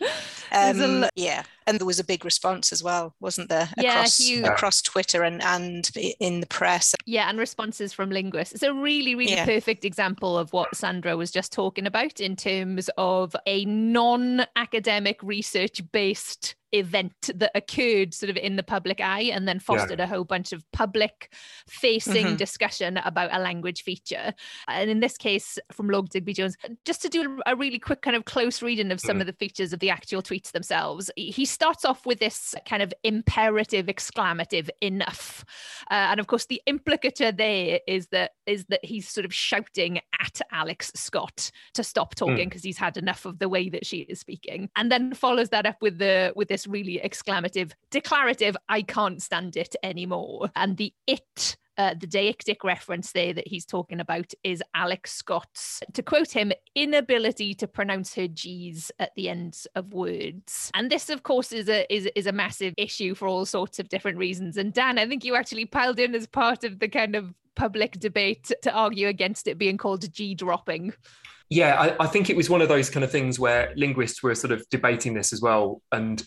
Um, 0.50 1.02
lo- 1.02 1.08
yeah, 1.14 1.42
and 1.68 1.78
there 1.78 1.86
was 1.86 1.98
a 2.00 2.04
big 2.04 2.24
response 2.24 2.72
as 2.72 2.82
well, 2.82 3.14
wasn't 3.20 3.48
there? 3.48 3.68
Yeah, 3.78 3.92
across, 3.92 4.18
huge. 4.18 4.44
across 4.44 4.82
Twitter 4.82 5.22
and 5.22 5.42
and 5.42 5.88
in 6.18 6.40
the 6.40 6.46
press. 6.46 6.94
Yeah, 7.06 7.28
and 7.28 7.38
responses 7.38 7.92
from 7.92 8.10
linguists. 8.10 8.54
It's 8.54 8.62
a 8.62 8.72
really, 8.74 9.14
really 9.14 9.32
Yeah. 9.32 9.44
perfect 9.44 9.84
example 9.84 10.36
of 10.38 10.52
what 10.52 10.74
Sandra 10.74 11.16
was 11.16 11.30
just 11.30 11.52
talking 11.52 11.86
about 11.86 12.20
in 12.20 12.34
terms 12.36 12.88
of 12.98 13.36
a 13.46 13.64
non 13.66 14.46
academic 14.56 15.22
research 15.22 15.80
based 15.92 16.56
event 16.72 17.14
that 17.34 17.50
occurred 17.54 18.12
sort 18.12 18.28
of 18.28 18.36
in 18.36 18.56
the 18.56 18.62
public 18.62 19.00
eye 19.00 19.22
and 19.32 19.48
then 19.48 19.58
fostered 19.58 20.00
a 20.00 20.06
whole 20.06 20.24
bunch 20.24 20.52
of 20.52 20.62
public 20.70 21.32
facing 21.66 22.26
Mhm. 22.26 22.36
discussion 22.36 22.98
about 22.98 23.30
a 23.32 23.38
language 23.38 23.82
feature. 23.82 24.34
And 24.66 24.90
in 24.90 25.00
this 25.00 25.16
case, 25.16 25.58
from 25.72 25.88
Lord 25.88 26.10
Digby 26.10 26.34
Jones, 26.34 26.58
just 26.84 27.00
to 27.00 27.08
do 27.08 27.40
a 27.46 27.56
really 27.56 27.78
quick 27.78 28.02
kind 28.02 28.14
of 28.14 28.26
close 28.26 28.60
reading 28.60 28.92
of 28.92 29.00
some 29.00 29.16
Mm. 29.16 29.20
of 29.22 29.26
the 29.28 29.32
features 29.32 29.72
of 29.72 29.80
the 29.80 29.88
actual 29.88 30.22
tweets 30.22 30.52
themselves, 30.52 31.10
he 31.16 31.46
starts 31.58 31.84
off 31.84 32.06
with 32.06 32.20
this 32.20 32.54
kind 32.68 32.82
of 32.82 32.94
imperative 33.02 33.86
exclamative 33.86 34.68
enough. 34.80 35.44
Uh, 35.90 35.94
and 36.10 36.20
of 36.20 36.28
course, 36.28 36.46
the 36.46 36.62
implicature 36.66 37.32
there 37.32 37.80
is 37.88 38.06
that 38.08 38.30
is 38.46 38.64
that 38.66 38.84
he's 38.84 39.08
sort 39.08 39.24
of 39.24 39.34
shouting 39.34 39.98
at 40.20 40.40
Alex 40.52 40.92
Scott 40.94 41.50
to 41.74 41.82
stop 41.82 42.14
talking 42.14 42.48
because 42.48 42.62
he's 42.62 42.78
had 42.78 42.96
enough 42.96 43.24
of 43.24 43.40
the 43.40 43.48
way 43.48 43.68
that 43.68 43.84
she 43.84 43.98
is 44.02 44.20
speaking, 44.20 44.70
and 44.76 44.92
then 44.92 45.14
follows 45.14 45.48
that 45.48 45.66
up 45.66 45.82
with 45.82 45.98
the 45.98 46.32
with 46.36 46.46
this 46.46 46.64
really 46.68 47.00
exclamative, 47.04 47.72
declarative, 47.90 48.56
"I 48.68 48.82
can't 48.82 49.20
stand 49.20 49.56
it 49.56 49.74
anymore," 49.82 50.52
and 50.54 50.76
the 50.76 50.92
it. 51.08 51.56
Uh, 51.78 51.94
the 51.94 52.08
deictic 52.08 52.64
reference 52.64 53.12
there 53.12 53.32
that 53.32 53.46
he's 53.46 53.64
talking 53.64 54.00
about 54.00 54.32
is 54.42 54.60
Alex 54.74 55.12
Scott's, 55.12 55.80
to 55.92 56.02
quote 56.02 56.32
him, 56.32 56.52
inability 56.74 57.54
to 57.54 57.68
pronounce 57.68 58.14
her 58.14 58.26
G's 58.26 58.90
at 58.98 59.14
the 59.14 59.28
ends 59.28 59.66
of 59.76 59.94
words. 59.94 60.72
And 60.74 60.90
this, 60.90 61.08
of 61.08 61.22
course, 61.22 61.52
is 61.52 61.68
a 61.68 61.90
is, 61.92 62.08
is 62.16 62.26
a 62.26 62.32
massive 62.32 62.74
issue 62.76 63.14
for 63.14 63.28
all 63.28 63.46
sorts 63.46 63.78
of 63.78 63.88
different 63.88 64.18
reasons. 64.18 64.56
And 64.56 64.72
Dan, 64.72 64.98
I 64.98 65.06
think 65.06 65.24
you 65.24 65.36
actually 65.36 65.66
piled 65.66 66.00
in 66.00 66.16
as 66.16 66.26
part 66.26 66.64
of 66.64 66.80
the 66.80 66.88
kind 66.88 67.14
of 67.14 67.32
public 67.54 68.00
debate 68.00 68.50
to 68.62 68.72
argue 68.72 69.06
against 69.06 69.46
it 69.46 69.56
being 69.56 69.76
called 69.76 70.12
G 70.12 70.34
dropping. 70.34 70.94
Yeah, 71.50 71.94
I, 72.00 72.04
I 72.04 72.06
think 72.08 72.28
it 72.28 72.36
was 72.36 72.50
one 72.50 72.60
of 72.60 72.68
those 72.68 72.90
kind 72.90 73.04
of 73.04 73.10
things 73.10 73.38
where 73.38 73.72
linguists 73.76 74.22
were 74.22 74.34
sort 74.34 74.52
of 74.52 74.68
debating 74.68 75.14
this 75.14 75.32
as 75.32 75.40
well. 75.40 75.80
And 75.92 76.22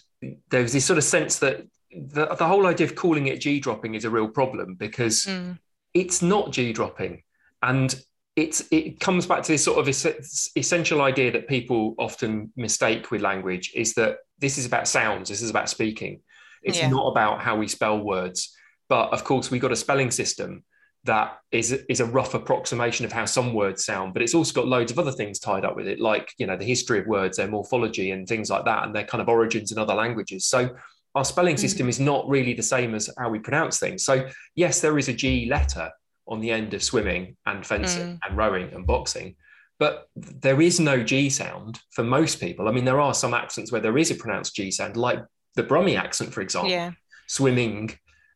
there 0.50 0.62
was 0.62 0.74
this 0.74 0.86
sort 0.86 0.98
of 0.98 1.04
sense 1.04 1.40
that 1.40 1.62
the, 1.94 2.28
the 2.36 2.48
whole 2.48 2.68
idea 2.68 2.88
of 2.88 2.96
calling 2.96 3.28
it 3.28 3.42
G 3.42 3.60
dropping 3.60 3.96
is 3.96 4.06
a 4.06 4.10
real 4.10 4.28
problem 4.28 4.76
because 4.76 5.26
Mm. 5.26 5.60
it's 5.94 6.22
not 6.22 6.52
G 6.52 6.72
dropping. 6.74 7.24
And 7.62 7.94
it's 8.36 8.64
it 8.72 9.00
comes 9.00 9.26
back 9.28 9.44
to 9.44 9.52
this 9.52 9.64
sort 9.64 9.78
of 9.78 9.88
es- 9.90 10.50
essential 10.56 11.02
idea 11.02 11.32
that 11.32 11.48
people 11.48 11.96
often 12.00 12.52
mistake 12.56 13.12
with 13.12 13.22
language 13.22 13.72
is 13.76 13.94
that 13.96 14.20
this 14.40 14.58
is 14.58 14.66
about 14.66 14.88
sounds, 14.88 15.30
this 15.30 15.42
is 15.42 15.50
about 15.50 15.70
speaking. 15.70 16.22
It's 16.64 16.78
Yeah. 16.80 16.90
not 16.90 17.08
about 17.12 17.42
how 17.42 17.58
we 17.58 17.68
spell 17.68 18.00
words. 18.00 18.56
But 18.88 19.12
of 19.14 19.24
course, 19.24 19.52
we've 19.52 19.62
got 19.62 19.72
a 19.72 19.76
spelling 19.76 20.12
system 20.12 20.64
that 21.04 21.40
is 21.52 21.72
is 21.90 22.00
a 22.00 22.06
rough 22.06 22.34
approximation 22.36 23.06
of 23.06 23.12
how 23.12 23.26
some 23.26 23.54
words 23.54 23.84
sound, 23.84 24.14
but 24.14 24.22
it's 24.22 24.36
also 24.36 24.54
got 24.54 24.68
loads 24.68 24.92
of 24.92 25.00
other 25.00 25.12
things 25.12 25.40
tied 25.40 25.66
up 25.66 25.76
with 25.76 25.88
it, 25.88 26.00
like 26.00 26.34
you 26.38 26.46
know 26.46 26.56
the 26.58 26.66
history 26.66 27.00
of 27.00 27.08
words, 27.08 27.38
their 27.38 27.48
morphology, 27.48 28.12
and 28.12 28.28
things 28.28 28.50
like 28.50 28.66
that, 28.66 28.84
and 28.86 28.96
their 28.96 29.06
kind 29.06 29.22
of 29.22 29.28
origins 29.28 29.72
in 29.72 29.78
other 29.80 29.94
languages. 29.96 30.46
So 30.46 30.70
our 31.16 31.26
spelling 31.26 31.56
hmm. 31.56 31.62
system 31.62 31.90
is 31.90 32.00
not 32.00 32.28
really 32.28 32.54
the 32.54 32.64
same 32.64 32.96
as 32.96 33.10
how 33.18 33.30
we 33.30 33.40
pronounce 33.40 33.80
things. 33.80 34.04
So 34.04 34.28
yes, 34.56 34.82
there 34.82 34.98
is 34.98 35.10
a 35.10 35.14
G 35.14 35.48
letter 35.50 35.92
on 36.28 36.40
the 36.40 36.52
end 36.52 36.74
of 36.74 36.84
swimming 36.84 37.36
and 37.46 37.66
fencing 37.66 38.12
hmm. 38.12 38.16
and 38.24 38.38
rowing 38.38 38.74
and 38.74 38.86
boxing, 38.86 39.36
but 39.80 40.08
there 40.16 40.62
is 40.62 40.80
no 40.80 41.04
G 41.04 41.30
sound 41.30 41.80
for 41.92 42.04
most 42.04 42.40
people. 42.40 42.68
I 42.68 42.72
mean, 42.72 42.86
there 42.86 43.02
are 43.02 43.14
some 43.14 43.34
accents 43.34 43.72
where 43.72 43.82
there 43.82 43.98
is 43.98 44.12
a 44.12 44.16
pronounced 44.16 44.56
G 44.56 44.72
sound, 44.72 44.96
like 44.96 45.20
the 45.56 45.64
Brummie 45.64 45.98
accent, 45.98 46.34
for 46.34 46.42
example 46.42 46.72
Yeah. 46.72 46.92
swimming 47.28 47.92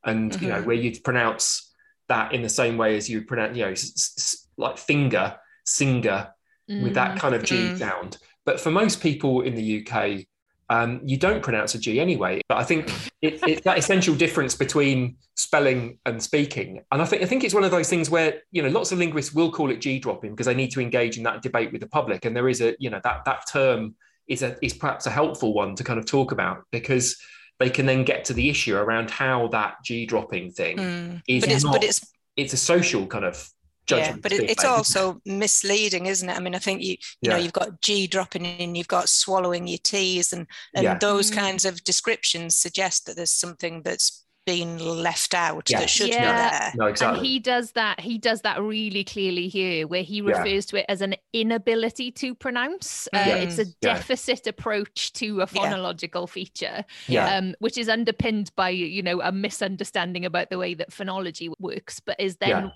and 0.05 0.33
you 0.33 0.39
mm-hmm. 0.39 0.49
know 0.49 0.61
where 0.63 0.75
you'd 0.75 1.03
pronounce 1.03 1.73
that 2.07 2.33
in 2.33 2.41
the 2.41 2.49
same 2.49 2.77
way 2.77 2.95
as 2.95 3.09
you 3.09 3.23
pronounce 3.23 3.57
you 3.57 3.65
know 3.65 3.71
s- 3.71 4.13
s- 4.17 4.47
like 4.57 4.77
finger 4.77 5.35
singer 5.65 6.29
with 6.67 6.93
that 6.93 7.15
mm. 7.15 7.19
kind 7.19 7.35
of 7.35 7.43
g 7.43 7.55
Mm. 7.55 7.77
sound 7.77 8.17
but 8.45 8.59
for 8.59 8.71
most 8.71 9.01
people 9.01 9.41
in 9.41 9.55
the 9.55 9.81
uk 9.81 10.25
um, 10.69 10.99
you 11.03 11.17
don't 11.17 11.43
pronounce 11.43 11.75
a 11.75 11.79
g 11.79 11.99
anyway 11.99 12.41
but 12.49 12.57
i 12.57 12.63
think 12.63 12.89
it, 13.21 13.39
it's 13.47 13.61
that 13.61 13.77
essential 13.77 14.15
difference 14.15 14.55
between 14.55 15.15
spelling 15.35 15.97
and 16.05 16.21
speaking 16.21 16.83
and 16.91 17.01
i 17.01 17.05
think 17.05 17.21
i 17.21 17.25
think 17.25 17.43
it's 17.43 17.53
one 17.53 17.63
of 17.63 17.71
those 17.71 17.89
things 17.89 18.09
where 18.09 18.41
you 18.51 18.61
know 18.63 18.69
lots 18.69 18.91
of 18.91 18.97
linguists 18.97 19.33
will 19.33 19.51
call 19.51 19.69
it 19.69 19.79
g 19.79 19.99
dropping 19.99 20.31
because 20.31 20.47
they 20.47 20.55
need 20.55 20.71
to 20.71 20.81
engage 20.81 21.17
in 21.17 21.23
that 21.23 21.41
debate 21.41 21.71
with 21.71 21.81
the 21.81 21.87
public 21.87 22.25
and 22.25 22.35
there 22.35 22.49
is 22.49 22.61
a 22.61 22.75
you 22.79 22.89
know 22.89 22.99
that 23.03 23.23
that 23.25 23.43
term 23.51 23.95
is 24.27 24.41
a 24.41 24.57
is 24.61 24.73
perhaps 24.73 25.05
a 25.05 25.11
helpful 25.11 25.53
one 25.53 25.75
to 25.75 25.83
kind 25.83 25.99
of 25.99 26.05
talk 26.05 26.31
about 26.31 26.63
because 26.71 27.15
they 27.59 27.69
can 27.69 27.85
then 27.85 28.03
get 28.03 28.25
to 28.25 28.33
the 28.33 28.49
issue 28.49 28.75
around 28.75 29.09
how 29.09 29.47
that 29.49 29.75
G 29.83 30.05
dropping 30.05 30.51
thing 30.51 30.77
Mm. 30.77 31.21
is 31.27 31.43
But 31.43 31.51
it's 31.51 31.63
not, 31.63 31.73
but 31.73 31.83
it's 31.83 32.01
it's 32.35 32.53
a 32.53 32.57
social 32.57 33.07
kind 33.07 33.23
of 33.23 33.49
judgment. 33.87 34.15
yeah, 34.17 34.19
but 34.21 34.31
it, 34.31 34.49
it's 34.49 34.63
made, 34.63 34.69
isn't 34.69 34.69
also 34.69 35.21
misleading, 35.25 36.05
isn't 36.07 36.29
it? 36.29 36.35
I 36.35 36.39
mean, 36.39 36.55
I 36.55 36.59
think 36.59 36.81
you 36.81 36.97
you 37.21 37.29
know 37.29 37.37
you've 37.37 37.53
got 37.53 37.81
G 37.81 38.07
dropping 38.07 38.45
in, 38.45 38.75
you've 38.75 38.87
got 38.87 39.09
swallowing 39.09 39.67
your 39.67 39.79
T's, 39.83 40.33
and 40.33 40.47
and 40.73 40.83
Yeah. 40.83 40.97
those 40.97 41.31
Mm. 41.31 41.35
kinds 41.35 41.65
of 41.65 41.83
descriptions 41.83 42.57
suggest 42.57 43.05
that 43.05 43.15
there's 43.15 43.31
something 43.31 43.81
that's 43.83 44.21
been 44.45 44.77
left 44.77 45.33
out 45.33 45.71
Yeah. 45.71 45.79
that 45.79 45.89
should 45.89 46.09
Yeah. 46.09 46.19
be 46.19 46.25
there. 46.59 46.69
it? 46.69 46.75
No, 46.77 46.85
exactly. 46.85 47.17
And 47.17 47.25
he 47.27 47.39
does 47.39 47.71
that. 47.71 47.99
He 47.99 48.19
does 48.19 48.41
that 48.41 48.61
really 48.61 49.03
clearly 49.03 49.47
here, 49.47 49.87
where 49.87 50.03
he 50.03 50.17
Yeah. 50.17 50.37
refers 50.37 50.67
to 50.67 50.77
it 50.77 50.85
as 50.87 51.01
an 51.01 51.15
inability 51.33 52.11
to 52.11 52.35
pronounce. 52.35 53.07
Uh, 53.11 53.23
Yeah. 53.25 53.35
It's 53.37 53.57
a 53.57 53.65
Yeah. 53.65 53.95
deficit 53.95 54.45
approach 54.45 55.13
to 55.13 55.37
a 55.37 55.39
Yeah. 55.39 55.45
phonological 55.47 56.29
feature, 56.29 56.85
yeah. 57.07 57.37
um, 57.37 57.55
which 57.57 57.75
is 57.75 57.89
underpinned 57.89 58.51
by 58.55 58.69
you 58.69 59.01
know 59.01 59.19
a 59.19 59.31
misunderstanding 59.31 60.25
about 60.25 60.51
the 60.51 60.59
way 60.59 60.75
that 60.75 60.91
phonology 60.91 61.51
works, 61.57 61.99
but 61.99 62.19
is 62.19 62.37
then 62.37 62.49
Yeah. 62.49 62.69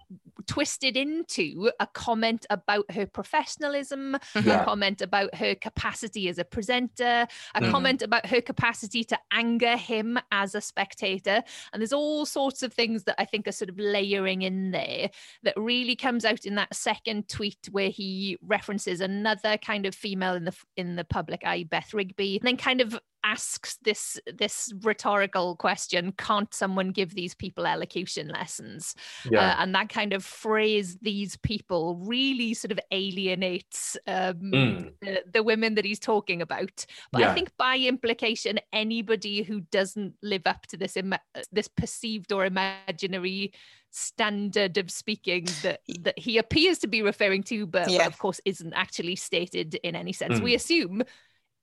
Twisted 0.50 0.98
into 0.98 1.70
a 1.80 1.86
comment 1.86 2.46
about 2.50 2.90
her 2.92 3.06
professionalism, 3.06 4.18
Yeah. 4.36 4.62
a 4.62 4.66
comment 4.66 5.02
about 5.02 5.36
her 5.36 5.54
capacity 5.54 6.28
as 6.28 6.40
a 6.40 6.44
presenter, 6.44 7.28
a 7.54 7.62
Mhm. 7.62 7.72
comment 7.72 8.02
about 8.02 8.26
her 8.26 8.42
capacity 8.42 9.04
to 9.04 9.20
anger 9.32 9.78
him 9.78 10.18
as 10.32 10.56
a 10.56 10.62
spectator. 10.62 11.44
And 11.72 11.82
there's 11.82 11.94
all 11.94 12.26
sorts 12.26 12.64
of 12.64 12.74
things 12.74 13.04
that 13.04 13.16
I 13.20 13.26
think 13.26 13.48
are 13.48 13.52
sort 13.52 13.70
of 13.70 13.78
layering 13.78 14.42
in 14.42 14.72
there 14.72 15.12
that 15.44 15.54
really 15.56 15.96
comes 15.96 16.26
out 16.26 16.46
in 16.46 16.56
that 16.56 16.74
second 16.76 17.30
tweet 17.30 17.70
where 17.72 17.90
he 17.90 18.38
references 18.42 19.02
another 19.02 19.58
kind 19.58 19.86
of 19.86 19.94
female 19.94 20.34
in 20.34 20.46
the 20.46 20.56
in 20.76 20.96
the 20.96 21.04
public 21.04 21.46
eye, 21.46 21.64
Beth 21.64 21.94
Rigby, 21.94 22.38
and 22.38 22.48
then 22.48 22.58
kind 22.58 22.82
of 22.82 23.00
asks 23.24 23.78
this 23.84 24.20
this 24.38 24.74
rhetorical 24.84 25.56
question 25.56 26.12
can't 26.14 26.54
someone 26.54 26.92
give 26.92 27.16
these 27.16 27.34
people 27.34 27.66
elocution 27.66 28.28
lessons 28.28 28.96
yeah. 29.30 29.40
uh, 29.40 29.56
and 29.60 29.76
that 29.76 29.90
kind 29.90 30.14
of 30.14 30.24
phrase 30.24 30.98
these 31.02 31.36
people 31.38 31.98
really 31.98 32.54
sort 32.54 32.72
of 32.72 32.80
alienates 32.92 33.98
um, 34.08 34.36
mm. 34.36 34.94
the, 35.02 35.24
the, 35.34 35.44
women 35.44 35.76
that 35.76 35.86
he's 35.86 36.00
talking 36.00 36.42
about 36.42 36.86
but 37.12 37.22
yeah. 37.22 37.32
i 37.32 37.34
think 37.34 37.52
by 37.58 37.78
implication 37.78 38.60
anybody 38.72 39.42
who 39.42 39.62
doesn't 39.72 40.14
live 40.22 40.44
up 40.46 40.66
to 40.68 40.78
this 40.78 40.96
Im- 40.96 41.14
this 41.52 41.68
perceived 41.68 42.32
or 42.32 42.46
imaginary 42.46 43.52
standard 43.92 44.78
of 44.78 44.92
speaking 44.92 45.48
that 45.64 45.82
that 46.02 46.18
he 46.18 46.38
appears 46.38 46.78
to 46.78 46.88
be 46.88 47.02
referring 47.02 47.42
to 47.42 47.66
but, 47.66 47.90
yeah. 47.90 48.00
but 48.00 48.08
of 48.08 48.20
course 48.20 48.40
isn't 48.46 48.74
actually 48.74 49.16
stated 49.16 49.76
in 49.84 49.96
any 49.96 50.14
sense 50.14 50.40
mm. 50.40 50.44
we 50.44 50.54
assume 50.54 51.02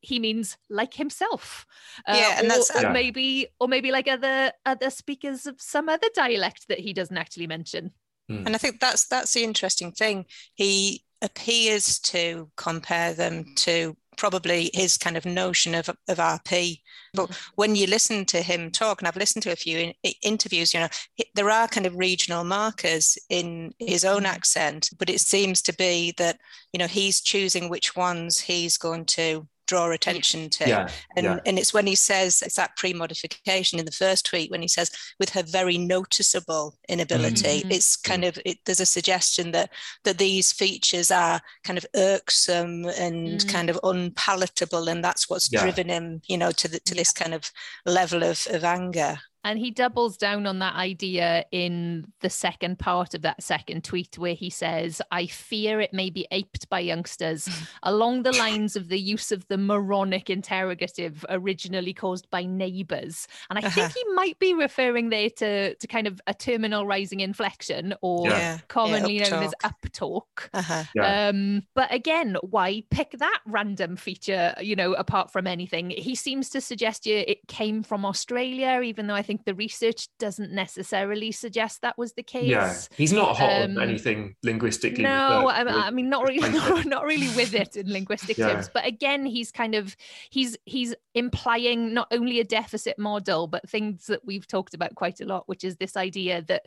he 0.06 0.18
means 0.18 0.56
like 0.70 0.94
himself. 0.94 1.66
Uh, 2.06 2.16
yeah, 2.16 2.38
and 2.38 2.46
or, 2.46 2.48
that's 2.50 2.84
or 2.84 2.90
maybe 2.90 3.48
or 3.58 3.68
maybe 3.68 3.90
like 3.90 4.08
other 4.08 4.52
other 4.64 4.90
speakers 4.90 5.46
of 5.46 5.60
some 5.60 5.88
other 5.88 6.08
dialect 6.14 6.68
that 6.68 6.78
he 6.78 6.92
doesn't 6.92 7.18
actually 7.18 7.46
mention. 7.46 7.90
Mm. 8.30 8.46
And 8.46 8.54
I 8.54 8.58
think 8.58 8.80
that's 8.80 9.06
that's 9.06 9.34
the 9.34 9.44
interesting 9.44 9.92
thing. 9.92 10.26
He 10.54 11.04
appears 11.22 11.98
to 11.98 12.50
compare 12.56 13.14
them 13.14 13.44
to 13.56 13.96
probably 14.16 14.70
his 14.72 14.96
kind 14.96 15.16
of 15.16 15.26
notion 15.26 15.74
of, 15.74 15.88
of 15.88 16.18
RP. 16.18 16.80
But 17.14 17.30
mm. 17.30 17.36
when 17.54 17.76
you 17.76 17.86
listen 17.86 18.24
to 18.26 18.40
him 18.40 18.70
talk, 18.70 19.00
and 19.00 19.08
I've 19.08 19.16
listened 19.16 19.42
to 19.42 19.52
a 19.52 19.56
few 19.56 19.78
in, 19.78 20.12
interviews, 20.22 20.72
you 20.72 20.80
know, 20.80 20.88
there 21.34 21.50
are 21.50 21.68
kind 21.68 21.86
of 21.86 21.96
regional 21.96 22.44
markers 22.44 23.18
in 23.28 23.74
his 23.78 24.04
own 24.04 24.22
mm. 24.22 24.28
accent, 24.28 24.90
but 24.98 25.10
it 25.10 25.20
seems 25.20 25.62
to 25.62 25.74
be 25.74 26.14
that, 26.16 26.38
you 26.72 26.78
know, 26.78 26.86
he's 26.86 27.20
choosing 27.20 27.68
which 27.68 27.96
ones 27.96 28.38
he's 28.38 28.78
going 28.78 29.04
to 29.06 29.46
draw 29.66 29.90
attention 29.90 30.50
to. 30.50 30.68
Yeah, 30.68 30.88
and, 31.16 31.24
yeah. 31.24 31.38
and 31.46 31.58
it's 31.58 31.74
when 31.74 31.86
he 31.86 31.94
says 31.94 32.42
it's 32.42 32.56
that 32.56 32.76
pre-modification 32.76 33.78
in 33.78 33.84
the 33.84 33.92
first 33.92 34.26
tweet 34.26 34.50
when 34.50 34.62
he 34.62 34.68
says 34.68 34.90
with 35.18 35.30
her 35.30 35.42
very 35.42 35.78
noticeable 35.78 36.76
inability, 36.88 37.60
mm-hmm. 37.60 37.72
it's 37.72 37.96
kind 37.96 38.22
mm-hmm. 38.22 38.38
of 38.38 38.42
it, 38.44 38.58
there's 38.64 38.80
a 38.80 38.86
suggestion 38.86 39.52
that 39.52 39.70
that 40.04 40.18
these 40.18 40.52
features 40.52 41.10
are 41.10 41.40
kind 41.64 41.78
of 41.78 41.86
irksome 41.94 42.86
and 42.86 43.40
mm-hmm. 43.40 43.48
kind 43.48 43.70
of 43.70 43.78
unpalatable, 43.82 44.88
and 44.88 45.04
that's 45.04 45.28
what's 45.28 45.50
yeah. 45.52 45.62
driven 45.62 45.88
him, 45.88 46.20
you 46.26 46.38
know, 46.38 46.50
to 46.52 46.68
the, 46.68 46.80
to 46.80 46.94
this 46.94 47.12
kind 47.12 47.34
of 47.34 47.50
level 47.84 48.22
of, 48.22 48.46
of 48.50 48.64
anger. 48.64 49.18
And 49.46 49.60
he 49.60 49.70
doubles 49.70 50.16
down 50.16 50.44
on 50.44 50.58
that 50.58 50.74
idea 50.74 51.44
in 51.52 52.12
the 52.20 52.28
second 52.28 52.80
part 52.80 53.14
of 53.14 53.22
that 53.22 53.40
second 53.40 53.84
tweet, 53.84 54.18
where 54.18 54.34
he 54.34 54.50
says, 54.50 55.00
I 55.12 55.28
fear 55.28 55.80
it 55.80 55.94
may 55.94 56.10
be 56.10 56.26
aped 56.32 56.68
by 56.68 56.80
youngsters 56.80 57.48
along 57.84 58.24
the 58.24 58.32
lines 58.32 58.74
of 58.74 58.88
the 58.88 58.98
use 58.98 59.30
of 59.30 59.46
the 59.46 59.56
moronic 59.56 60.30
interrogative 60.30 61.24
originally 61.28 61.94
caused 61.94 62.28
by 62.28 62.44
neighbours. 62.44 63.28
And 63.48 63.56
I 63.56 63.62
uh-huh. 63.62 63.70
think 63.70 63.92
he 63.92 64.04
might 64.14 64.36
be 64.40 64.52
referring 64.52 65.10
there 65.10 65.30
to, 65.30 65.76
to 65.76 65.86
kind 65.86 66.08
of 66.08 66.20
a 66.26 66.34
terminal 66.34 66.84
rising 66.84 67.20
inflection 67.20 67.94
or 68.02 68.28
yeah. 68.28 68.58
commonly 68.66 69.20
yeah, 69.20 69.28
known 69.28 69.44
as 69.44 69.54
uptalk. 69.62 70.48
Uh-huh. 70.54 70.82
Yeah. 70.92 71.28
Um, 71.28 71.62
but 71.74 71.94
again, 71.94 72.36
why 72.42 72.82
pick 72.90 73.12
that 73.20 73.40
random 73.46 73.94
feature, 73.94 74.56
you 74.60 74.74
know, 74.74 74.94
apart 74.94 75.30
from 75.30 75.46
anything? 75.46 75.90
He 75.90 76.16
seems 76.16 76.50
to 76.50 76.60
suggest 76.60 77.06
you 77.06 77.22
it 77.28 77.46
came 77.46 77.84
from 77.84 78.04
Australia, 78.04 78.80
even 78.82 79.06
though 79.06 79.14
I 79.14 79.22
think 79.22 79.35
think 79.36 79.44
the 79.44 79.54
research 79.54 80.08
doesn't 80.18 80.52
necessarily 80.52 81.32
suggest 81.32 81.82
that 81.82 81.96
was 81.98 82.12
the 82.14 82.22
case. 82.22 82.48
Yeah, 82.48 82.74
he's 82.96 83.12
not 83.12 83.36
hot 83.36 83.62
um, 83.62 83.76
on 83.76 83.82
anything 83.88 84.36
linguistically. 84.42 85.02
No, 85.02 85.48
I, 85.48 85.86
I, 85.86 85.90
mean 85.90 86.08
not 86.08 86.26
really, 86.26 86.50
not, 86.52 86.86
not, 86.86 87.04
really 87.04 87.28
with 87.36 87.54
it 87.54 87.76
in 87.76 87.92
linguistic 87.92 88.38
yeah. 88.38 88.54
terms. 88.54 88.70
But 88.72 88.86
again, 88.86 89.26
he's 89.26 89.52
kind 89.52 89.74
of 89.74 89.96
he's 90.30 90.56
he's 90.64 90.94
implying 91.14 91.92
not 91.94 92.08
only 92.10 92.40
a 92.40 92.44
deficit 92.44 92.98
model, 92.98 93.46
but 93.46 93.68
things 93.68 94.06
that 94.06 94.24
we've 94.24 94.46
talked 94.46 94.74
about 94.74 94.94
quite 94.94 95.20
a 95.20 95.26
lot, 95.26 95.44
which 95.46 95.64
is 95.64 95.76
this 95.76 95.96
idea 95.96 96.42
that 96.42 96.66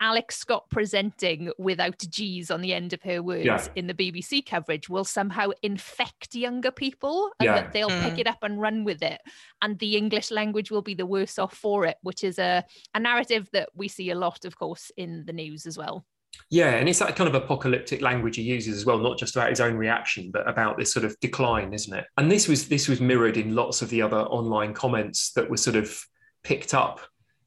Alex 0.00 0.36
Scott 0.36 0.68
presenting 0.70 1.50
without 1.58 1.98
G's 1.98 2.50
on 2.50 2.60
the 2.60 2.74
end 2.74 2.92
of 2.92 3.02
her 3.02 3.22
words 3.22 3.46
yeah. 3.46 3.66
in 3.76 3.86
the 3.86 3.94
BBC 3.94 4.44
coverage 4.44 4.88
will 4.88 5.04
somehow 5.04 5.50
infect 5.62 6.34
younger 6.34 6.70
people 6.70 7.30
and 7.40 7.46
yeah. 7.46 7.54
that 7.54 7.72
they'll 7.72 7.88
mm. 7.88 8.02
pick 8.02 8.18
it 8.18 8.26
up 8.26 8.42
and 8.42 8.60
run 8.60 8.84
with 8.84 9.02
it. 9.02 9.20
And 9.62 9.78
the 9.78 9.96
English 9.96 10.30
language 10.30 10.70
will 10.70 10.82
be 10.82 10.94
the 10.94 11.06
worse 11.06 11.38
off 11.38 11.54
for 11.54 11.86
it, 11.86 11.96
which 12.02 12.24
is 12.24 12.38
a, 12.38 12.64
a 12.94 13.00
narrative 13.00 13.48
that 13.52 13.70
we 13.74 13.88
see 13.88 14.10
a 14.10 14.14
lot, 14.14 14.44
of 14.44 14.58
course, 14.58 14.90
in 14.96 15.24
the 15.26 15.32
news 15.32 15.66
as 15.66 15.78
well. 15.78 16.04
Yeah, 16.50 16.74
and 16.74 16.88
it's 16.88 16.98
that 16.98 17.16
kind 17.16 17.28
of 17.28 17.34
apocalyptic 17.34 18.02
language 18.02 18.36
he 18.36 18.42
uses 18.42 18.76
as 18.76 18.84
well, 18.84 18.98
not 18.98 19.18
just 19.18 19.34
about 19.36 19.50
his 19.50 19.60
own 19.60 19.74
reaction, 19.74 20.30
but 20.30 20.48
about 20.48 20.76
this 20.76 20.92
sort 20.92 21.04
of 21.04 21.18
decline, 21.20 21.72
isn't 21.72 21.96
it? 21.96 22.04
And 22.18 22.30
this 22.30 22.46
was 22.46 22.68
this 22.68 22.88
was 22.88 23.00
mirrored 23.00 23.36
in 23.36 23.54
lots 23.54 23.80
of 23.82 23.88
the 23.88 24.02
other 24.02 24.18
online 24.18 24.74
comments 24.74 25.32
that 25.32 25.48
were 25.48 25.56
sort 25.56 25.76
of 25.76 25.98
picked 26.44 26.74
up 26.74 27.00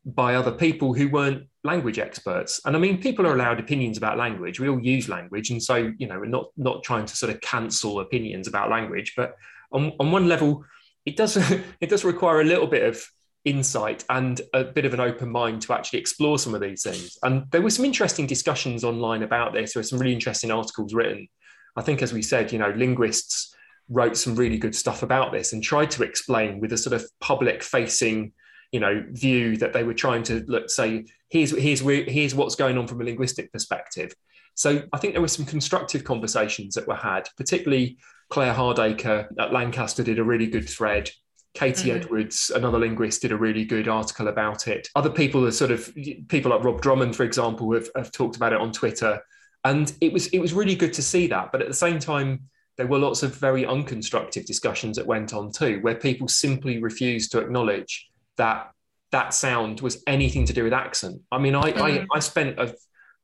by 0.05 0.35
other 0.35 0.51
people 0.51 0.93
who 0.93 1.09
weren't 1.09 1.47
language 1.63 1.99
experts. 1.99 2.61
And 2.65 2.75
I 2.75 2.79
mean, 2.79 3.01
people 3.01 3.27
are 3.27 3.33
allowed 3.33 3.59
opinions 3.59 3.97
about 3.97 4.17
language. 4.17 4.59
We 4.59 4.69
all 4.69 4.79
use 4.79 5.09
language, 5.09 5.49
and 5.49 5.61
so 5.61 5.91
you 5.97 6.07
know, 6.07 6.19
we're 6.19 6.25
not 6.25 6.47
not 6.57 6.83
trying 6.83 7.05
to 7.05 7.15
sort 7.15 7.33
of 7.33 7.41
cancel 7.41 7.99
opinions 7.99 8.47
about 8.47 8.69
language. 8.69 9.13
But 9.15 9.35
on, 9.71 9.93
on 9.99 10.11
one 10.11 10.27
level, 10.27 10.65
it 11.05 11.15
does 11.15 11.37
it 11.81 11.89
does 11.89 12.03
require 12.03 12.41
a 12.41 12.45
little 12.45 12.67
bit 12.67 12.83
of 12.83 13.03
insight 13.45 14.03
and 14.09 14.41
a 14.53 14.65
bit 14.65 14.85
of 14.85 14.93
an 14.93 14.99
open 14.99 15.29
mind 15.29 15.61
to 15.61 15.73
actually 15.73 15.99
explore 15.99 16.37
some 16.37 16.53
of 16.53 16.61
these 16.61 16.83
things. 16.83 17.17
And 17.23 17.49
there 17.51 17.61
were 17.61 17.69
some 17.69 17.85
interesting 17.85 18.27
discussions 18.27 18.83
online 18.83 19.23
about 19.23 19.53
this. 19.53 19.73
There 19.73 19.79
were 19.79 19.85
some 19.85 19.99
really 19.99 20.13
interesting 20.13 20.51
articles 20.51 20.93
written. 20.93 21.27
I 21.75 21.81
think, 21.81 22.01
as 22.01 22.13
we 22.13 22.21
said, 22.21 22.51
you 22.51 22.59
know, 22.59 22.71
linguists 22.71 23.55
wrote 23.89 24.17
some 24.17 24.35
really 24.35 24.57
good 24.57 24.75
stuff 24.75 25.03
about 25.03 25.31
this 25.31 25.53
and 25.53 25.63
tried 25.63 25.89
to 25.91 26.03
explain 26.03 26.59
with 26.59 26.73
a 26.73 26.77
sort 26.77 26.93
of 26.93 27.09
public 27.19 27.63
facing 27.63 28.33
you 28.71 28.79
know 28.79 29.03
view 29.11 29.57
that 29.57 29.73
they 29.73 29.83
were 29.83 29.93
trying 29.93 30.23
to 30.23 30.43
look 30.47 30.69
say 30.69 31.05
here's 31.29 31.51
here's 31.51 31.81
here's 31.81 32.35
what's 32.35 32.55
going 32.55 32.77
on 32.77 32.87
from 32.87 33.01
a 33.01 33.03
linguistic 33.03 33.51
perspective. 33.51 34.13
So 34.55 34.83
i 34.93 34.97
think 34.97 35.13
there 35.13 35.21
were 35.21 35.27
some 35.27 35.45
constructive 35.45 36.03
conversations 36.03 36.75
that 36.75 36.87
were 36.87 36.95
had 36.95 37.29
particularly 37.37 37.97
claire 38.29 38.53
hardaker 38.53 39.27
at 39.39 39.53
lancaster 39.53 40.03
did 40.03 40.19
a 40.19 40.23
really 40.23 40.47
good 40.47 40.69
thread. 40.69 41.09
Katie 41.55 41.89
mm-hmm. 41.89 42.01
edwards 42.01 42.51
another 42.53 42.77
linguist 42.77 43.21
did 43.23 43.31
a 43.31 43.37
really 43.37 43.65
good 43.65 43.87
article 43.87 44.27
about 44.27 44.67
it. 44.67 44.87
Other 44.95 45.09
people 45.09 45.45
are 45.47 45.51
sort 45.51 45.71
of 45.71 45.91
people 46.27 46.51
like 46.51 46.63
rob 46.63 46.81
drummond 46.81 47.15
for 47.15 47.23
example 47.23 47.73
have, 47.73 47.89
have 47.95 48.11
talked 48.11 48.35
about 48.35 48.53
it 48.53 48.61
on 48.61 48.71
twitter. 48.71 49.19
And 49.63 49.91
it 49.99 50.13
was 50.13 50.27
it 50.27 50.39
was 50.39 50.53
really 50.53 50.75
good 50.75 50.93
to 50.93 51.01
see 51.01 51.27
that. 51.27 51.51
But 51.51 51.61
at 51.61 51.67
the 51.67 51.73
same 51.73 51.99
time 51.99 52.49
there 52.77 52.87
were 52.87 52.97
lots 52.97 53.23
of 53.23 53.35
very 53.35 53.63
unconstructive 53.63 54.45
discussions 54.45 54.95
that 54.95 55.05
went 55.05 55.33
on 55.33 55.51
too 55.51 55.79
where 55.81 55.95
people 55.95 56.29
simply 56.29 56.81
refused 56.81 57.29
to 57.29 57.39
acknowledge 57.39 58.08
that 58.39 58.71
that 59.11 59.33
sound 59.33 59.81
was 59.81 60.03
anything 60.07 60.45
to 60.45 60.53
do 60.53 60.63
with 60.63 60.73
accent. 60.73 61.21
I 61.31 61.37
mean, 61.39 61.55
I, 61.55 61.71
mm. 61.71 61.81
I, 61.81 62.07
I 62.15 62.19
spent 62.19 62.59
a 62.59 62.73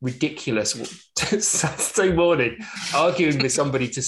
ridiculous 0.01 0.73
Saturday 1.17 2.13
morning 2.13 2.57
arguing 2.93 3.41
with 3.41 3.51
somebody 3.51 3.87
to, 3.89 4.03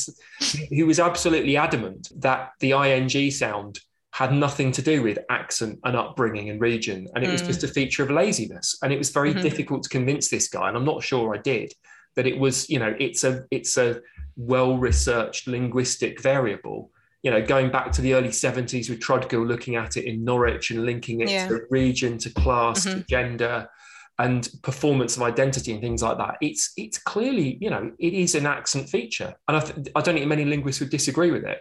who 0.69 0.85
was 0.85 0.99
absolutely 0.99 1.57
adamant 1.57 2.11
that 2.17 2.51
the 2.59 2.71
ing 2.71 3.31
sound 3.31 3.79
had 4.11 4.33
nothing 4.33 4.71
to 4.71 4.81
do 4.81 5.03
with 5.03 5.19
accent 5.29 5.79
and 5.83 5.95
upbringing 5.95 6.49
and 6.49 6.59
region, 6.59 7.07
and 7.13 7.23
it 7.23 7.27
mm. 7.27 7.31
was 7.31 7.43
just 7.43 7.63
a 7.63 7.67
feature 7.67 8.03
of 8.03 8.09
laziness. 8.09 8.77
And 8.81 8.91
it 8.91 8.97
was 8.97 9.11
very 9.11 9.31
mm-hmm. 9.31 9.41
difficult 9.41 9.83
to 9.83 9.89
convince 9.89 10.29
this 10.29 10.47
guy, 10.47 10.67
and 10.67 10.75
I'm 10.75 10.85
not 10.85 11.03
sure 11.03 11.35
I 11.35 11.37
did 11.37 11.73
that 12.15 12.25
it 12.25 12.39
was. 12.39 12.69
You 12.69 12.79
know, 12.79 12.95
it's 12.99 13.23
a 13.23 13.45
it's 13.51 13.77
a 13.77 14.01
well 14.35 14.77
researched 14.77 15.47
linguistic 15.47 16.19
variable 16.21 16.91
you 17.23 17.31
know, 17.31 17.41
going 17.41 17.71
back 17.71 17.91
to 17.93 18.01
the 18.01 18.13
early 18.13 18.29
70s 18.29 18.89
with 18.89 18.99
Trudgill 18.99 19.47
looking 19.47 19.75
at 19.75 19.97
it 19.97 20.05
in 20.05 20.23
Norwich 20.23 20.71
and 20.71 20.85
linking 20.85 21.21
it 21.21 21.29
yeah. 21.29 21.47
to 21.47 21.61
region, 21.69 22.17
to 22.19 22.29
class, 22.29 22.85
mm-hmm. 22.85 22.99
to 22.99 23.05
gender, 23.05 23.69
and 24.19 24.49
performance 24.63 25.15
of 25.15 25.23
identity 25.23 25.71
and 25.71 25.81
things 25.81 26.01
like 26.01 26.17
that. 26.17 26.37
It's 26.41 26.73
it's 26.77 26.97
clearly, 26.97 27.57
you 27.61 27.69
know, 27.69 27.91
it 27.99 28.13
is 28.13 28.35
an 28.35 28.45
accent 28.45 28.89
feature. 28.89 29.33
And 29.47 29.57
I, 29.57 29.59
th- 29.59 29.87
I 29.95 30.01
don't 30.01 30.15
think 30.15 30.27
many 30.27 30.45
linguists 30.45 30.79
would 30.79 30.89
disagree 30.89 31.31
with 31.31 31.43
it. 31.43 31.59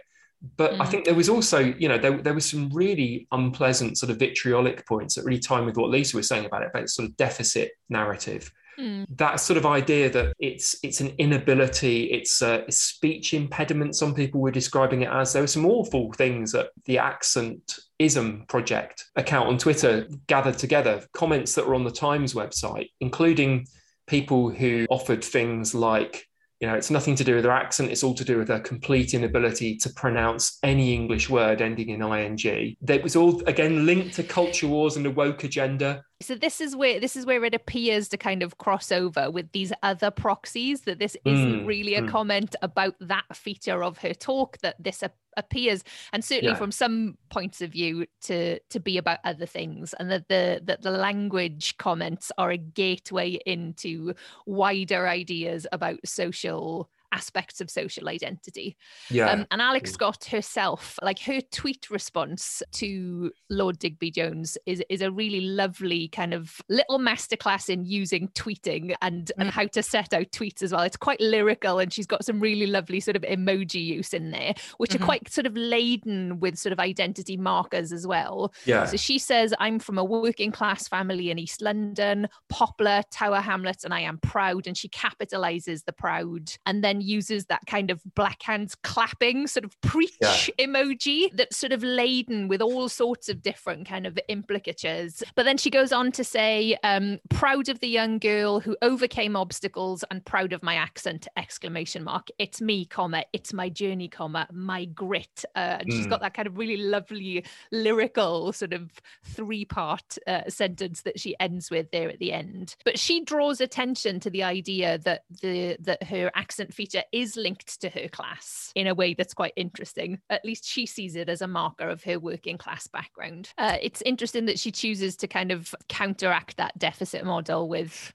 But 0.55 0.73
mm. 0.73 0.81
I 0.81 0.85
think 0.85 1.05
there 1.05 1.15
was 1.15 1.29
also, 1.29 1.59
you 1.59 1.87
know, 1.87 1.97
there, 1.97 2.21
there 2.21 2.33
was 2.33 2.45
some 2.45 2.69
really 2.69 3.27
unpleasant 3.31 3.97
sort 3.97 4.11
of 4.11 4.17
vitriolic 4.17 4.85
points 4.87 5.15
that 5.15 5.25
really 5.25 5.39
time 5.39 5.65
with 5.65 5.77
what 5.77 5.89
Lisa 5.89 6.15
was 6.15 6.27
saying 6.27 6.45
about 6.45 6.61
it, 6.61 6.69
about 6.73 6.89
sort 6.89 7.09
of 7.09 7.17
deficit 7.17 7.71
narrative 7.89 8.51
Mm. 8.79 9.05
That 9.17 9.39
sort 9.39 9.57
of 9.57 9.65
idea 9.65 10.09
that 10.11 10.35
it's 10.39 10.77
it's 10.83 11.01
an 11.01 11.13
inability, 11.17 12.05
it's 12.05 12.41
a, 12.41 12.63
speech 12.69 13.33
impediment. 13.33 13.95
Some 13.95 14.13
people 14.13 14.39
were 14.41 14.51
describing 14.51 15.01
it 15.01 15.09
as. 15.09 15.33
There 15.33 15.41
were 15.41 15.47
some 15.47 15.65
awful 15.65 16.13
things 16.13 16.51
that 16.51 16.69
the 16.85 16.99
accent 16.99 17.79
ism 17.99 18.45
project 18.47 19.05
account 19.15 19.47
on 19.47 19.57
Twitter 19.57 20.07
gathered 20.27 20.57
together. 20.57 21.03
Comments 21.13 21.53
that 21.55 21.67
were 21.67 21.75
on 21.75 21.83
the 21.83 21.91
Times 21.91 22.33
website, 22.33 22.89
including 22.99 23.65
people 24.05 24.49
who 24.49 24.85
offered 24.89 25.23
things 25.23 25.73
like 25.73 26.27
you 26.59 26.67
know, 26.67 26.73
it's 26.73 26.89
nothing 26.89 27.15
to 27.15 27.23
do 27.23 27.35
with 27.35 27.43
their 27.43 27.53
accent. 27.53 27.91
It's 27.91 28.03
all 28.03 28.15
to 28.15 28.25
do 28.25 28.39
with 28.39 28.47
their 28.47 28.59
complete 28.59 29.13
inability 29.13 29.77
to 29.77 29.91
pronounce 29.91 30.57
any 30.63 30.93
English 30.93 31.29
word 31.29 31.61
ending 31.61 31.89
in 31.89 32.01
ing. 32.01 32.75
That 32.81 33.03
was 33.03 33.15
all 33.15 33.43
again 33.45 33.85
linked 33.85 34.15
to 34.15 34.23
culture 34.23 34.67
wars 34.67 34.95
and 34.95 35.05
the 35.05 35.11
woke 35.11 35.43
agenda. 35.43 36.03
So 36.19 36.33
this 36.33 36.59
is 36.61 36.75
where 36.75 36.99
this 36.99 37.15
is 37.15 37.25
where 37.27 37.43
it 37.45 37.53
appears 37.53 38.09
to 38.09 38.17
kind 38.17 38.41
of 38.41 38.57
cross 38.57 38.91
over 38.91 39.29
with 39.29 39.51
these 39.51 39.71
other 39.83 40.09
proxies 40.09 40.81
that 40.81 40.97
this 40.97 41.15
isn't 41.25 41.63
Mm, 41.63 41.67
really 41.67 41.93
a 41.93 42.01
mm. 42.01 42.09
comment 42.09 42.55
about 42.63 42.95
that 43.01 43.25
feature 43.35 43.83
of 43.83 43.99
her 43.99 44.13
talk 44.15 44.57
that 44.59 44.75
this 44.79 45.03
ap- 45.03 45.15
appears 45.37 45.83
and 46.13 46.25
certainly 46.25 46.53
Yeah. 46.53 46.57
from 46.57 46.71
some 46.71 47.17
points 47.29 47.61
of 47.61 47.71
view 47.71 48.07
to 48.21 48.59
to 48.59 48.79
be 48.79 48.97
about 48.97 49.19
other 49.23 49.45
things 49.45 49.93
and 49.99 50.09
that 50.09 50.27
the 50.27 50.59
that 50.63 50.81
the 50.81 50.89
language 50.91 51.77
comments 51.77 52.31
are 52.39 52.49
a 52.49 52.57
gateway 52.57 53.37
into 53.45 54.15
wider 54.47 55.07
ideas 55.07 55.67
about 55.71 55.99
social 56.03 56.89
aspects 57.11 57.61
of 57.61 57.69
social 57.69 58.09
identity 58.09 58.75
Yeah. 59.09 59.31
um, 59.31 59.47
and 59.51 59.61
Alex. 59.61 59.91
Scott 59.91 60.25
herself, 60.25 60.97
like 61.01 61.19
her 61.19 61.39
tweet 61.51 61.89
response 61.89 62.61
to 62.73 63.31
Lord 63.49 63.79
Digby 63.79 64.11
Jones 64.11 64.57
is 64.65 64.83
is 64.89 65.01
a 65.01 65.11
really 65.11 65.41
lovely 65.41 66.07
kind 66.09 66.33
of 66.33 66.61
little 66.69 66.99
masterclass 66.99 67.69
in 67.69 67.85
using 67.85 68.27
tweeting 68.29 68.95
and 69.01 69.31
and 69.37 69.49
Mm. 69.49 69.51
how 69.51 69.65
to 69.67 69.81
set 69.83 70.13
out 70.13 70.31
tweets 70.31 70.61
as 70.61 70.71
well. 70.73 70.81
It's 70.81 70.97
quite 70.97 71.19
lyrical 71.21 71.79
and 71.79 71.91
she's 71.91 72.05
got 72.07 72.25
some 72.25 72.39
really 72.39 72.67
lovely 72.67 72.99
sort 72.99 73.15
of 73.15 73.21
emoji 73.23 73.83
use 73.83 74.13
in 74.13 74.31
there, 74.31 74.53
which 74.77 74.91
Mhm. 74.91 75.01
are 75.01 75.05
quite 75.05 75.31
sort 75.31 75.47
of 75.47 75.55
laden 75.55 76.39
with 76.39 76.57
sort 76.57 76.73
of 76.73 76.79
identity 76.79 77.37
markers 77.37 77.91
as 77.91 78.05
well. 78.05 78.53
yeah. 78.65 78.85
So 78.85 78.97
she 78.97 79.17
says, 79.17 79.53
I'm 79.59 79.79
from 79.79 79.97
a 79.97 80.03
working 80.03 80.51
class 80.51 80.87
family 80.87 81.31
in 81.31 81.39
East 81.39 81.61
London, 81.61 82.27
Poplar, 82.49 83.03
Tower 83.11 83.39
Hamlets, 83.41 83.83
and 83.83 83.93
I 83.93 84.01
am 84.01 84.17
proud. 84.19 84.67
And 84.67 84.77
she 84.77 84.89
capitalizes 84.89 85.85
the 85.85 85.93
proud 85.93 86.51
and 86.65 86.83
then 86.83 86.96
uses 87.01 87.45
that 87.45 87.61
kind 87.67 87.89
of 87.91 88.01
black 88.15 88.41
hands 88.43 88.75
clapping 88.75 89.47
sort 89.47 89.63
of 89.65 89.79
preach 89.81 90.13
Yeah. 90.21 90.35
emoji 90.59 91.29
that's 91.35 91.57
sort 91.57 91.71
of 91.73 91.83
laden 91.83 92.47
with 92.47 92.61
all 92.61 92.89
sorts 92.89 93.29
of 93.29 93.41
different 93.41 93.87
kind 93.87 94.05
of 94.07 94.17
implicatures. 94.27 95.23
But 95.35 95.43
then 95.43 95.57
she 95.57 95.69
goes 95.69 95.91
on 95.91 96.11
to 96.13 96.23
say, 96.23 96.77
um, 96.83 97.19
proud 97.29 97.69
of 97.69 97.79
the 97.79 97.87
young 97.87 98.19
girl 98.19 98.59
who 98.59 98.75
overcame 98.81 99.35
obstacles 99.35 100.03
and 100.09 100.23
proud 100.25 100.53
of 100.53 100.63
my 100.63 100.75
accent, 100.75 101.27
exclamation 101.37 102.03
mark. 102.03 102.27
It's 102.39 102.61
me, 102.61 102.85
comma, 102.85 103.23
it's 103.33 103.53
my 103.53 103.69
journey, 103.69 104.07
comma, 104.07 104.47
my 104.51 104.85
grit. 104.85 105.43
Uh, 105.55 105.77
and 105.79 105.93
she's 105.93 106.05
Mm. 106.07 106.09
got 106.09 106.21
that 106.21 106.33
kind 106.33 106.47
of 106.47 106.57
really 106.57 106.77
lovely 106.77 107.43
lyrical 107.71 108.51
sort 108.53 108.73
of 108.73 108.91
three 109.23 109.65
part 109.65 110.17
uh, 110.27 110.41
sentence 110.49 111.01
that 111.01 111.19
she 111.19 111.35
ends 111.39 111.69
with 111.69 111.91
there 111.91 112.09
at 112.09 112.19
the 112.19 112.31
end 112.33 112.75
but 112.85 112.97
she 112.97 113.23
draws 113.23 113.59
attention 113.61 114.19
to 114.19 114.29
the 114.29 114.41
idea 114.43 114.97
that 114.99 115.23
the 115.41 115.75
that 115.79 116.01
her 116.03 116.31
accent 116.35 116.73
feature 116.73 116.86
is 117.11 117.35
linked 117.35 117.81
to 117.81 117.89
her 117.89 118.07
class 118.07 118.71
in 118.75 118.87
a 118.87 118.95
way 118.95 119.13
that's 119.13 119.33
quite 119.33 119.53
interesting. 119.55 120.19
At 120.29 120.45
least 120.45 120.65
she 120.65 120.85
sees 120.85 121.15
it 121.15 121.29
as 121.29 121.41
a 121.41 121.47
marker 121.47 121.87
of 121.87 122.03
her 122.03 122.19
working 122.19 122.57
class 122.57 122.87
background. 122.87 123.49
Uh, 123.57 123.77
it's 123.81 124.01
interesting 124.03 124.45
that 124.45 124.59
she 124.59 124.71
chooses 124.71 125.15
to 125.17 125.27
kind 125.27 125.51
of 125.51 125.73
counteract 125.89 126.57
that 126.57 126.77
deficit 126.77 127.25
model 127.25 127.67
with 127.67 128.13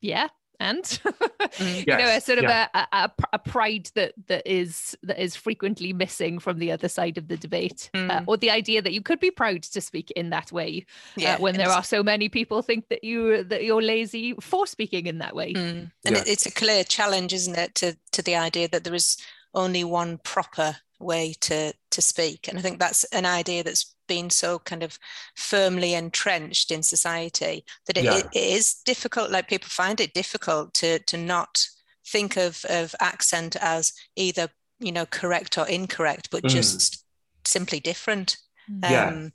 yeah 0.00 0.28
and 0.60 0.84
Mm. 0.84 1.78
you 1.86 1.96
know 1.96 2.08
a 2.08 2.20
sort 2.20 2.38
of 2.38 2.44
yeah. 2.44 2.68
a, 2.74 2.86
a, 2.92 3.12
a 3.34 3.38
pride 3.38 3.90
that 3.94 4.12
that 4.26 4.46
is 4.46 4.96
that 5.02 5.22
is 5.22 5.36
frequently 5.36 5.92
missing 5.92 6.38
from 6.38 6.58
the 6.58 6.72
other 6.72 6.88
side 6.88 7.18
of 7.18 7.28
the 7.28 7.36
debate 7.36 7.90
uh, 7.94 7.98
Mm. 7.98 8.24
or 8.26 8.36
the 8.36 8.50
idea 8.50 8.82
that 8.82 8.92
you 8.92 9.02
could 9.02 9.20
be 9.20 9.30
proud 9.30 9.62
to 9.62 9.80
speak 9.80 10.10
in 10.12 10.30
that 10.30 10.52
way 10.52 10.86
Yeah. 11.16 11.34
uh, 11.34 11.38
when 11.38 11.56
there 11.56 11.70
are 11.70 11.84
so 11.84 12.02
many 12.02 12.28
people 12.28 12.62
think 12.62 12.88
that 12.88 13.04
you 13.04 13.44
that 13.44 13.64
you're 13.64 13.82
lazy 13.82 14.34
for 14.40 14.66
speaking 14.66 15.06
in 15.06 15.18
that 15.18 15.34
way 15.34 15.52
Mm. 15.54 15.90
And 16.04 16.16
Yeah. 16.16 16.18
it, 16.22 16.28
it's 16.28 16.46
a 16.46 16.50
clear 16.52 16.84
challenge, 16.84 17.32
isn't 17.32 17.56
it, 17.58 17.74
to 17.76 17.96
to 18.12 18.22
the 18.22 18.36
idea 18.36 18.68
that 18.68 18.84
there 18.84 18.94
is 18.94 19.16
only 19.54 19.84
one 19.84 20.18
proper 20.18 20.76
way 21.00 21.34
to 21.40 21.72
to 21.90 22.02
speak. 22.02 22.48
And 22.48 22.58
I 22.58 22.62
think 22.62 22.78
that's 22.78 23.04
an 23.04 23.26
idea 23.26 23.62
that's 23.62 23.94
been 24.08 24.30
so 24.30 24.58
kind 24.58 24.82
of 24.82 24.98
firmly 25.36 25.94
entrenched 25.94 26.70
in 26.70 26.82
society 26.82 27.64
that 27.86 27.96
it, 27.96 28.04
Yeah. 28.04 28.18
it, 28.18 28.26
it 28.32 28.56
is 28.56 28.74
difficult. 28.84 29.30
Like 29.30 29.48
people 29.48 29.68
find 29.68 30.00
it 30.00 30.14
difficult 30.14 30.74
to 30.74 30.98
to 31.00 31.16
not 31.16 31.66
think 32.06 32.36
of 32.36 32.64
of 32.68 32.94
accent 33.00 33.56
as 33.60 33.92
either 34.16 34.48
you 34.78 34.92
know 34.92 35.06
correct 35.06 35.58
or 35.58 35.66
incorrect, 35.68 36.28
but 36.30 36.44
Mm. 36.44 36.50
just 36.50 37.04
simply 37.44 37.80
different. 37.80 38.36
Yeah. 38.68 39.08
Um, 39.08 39.32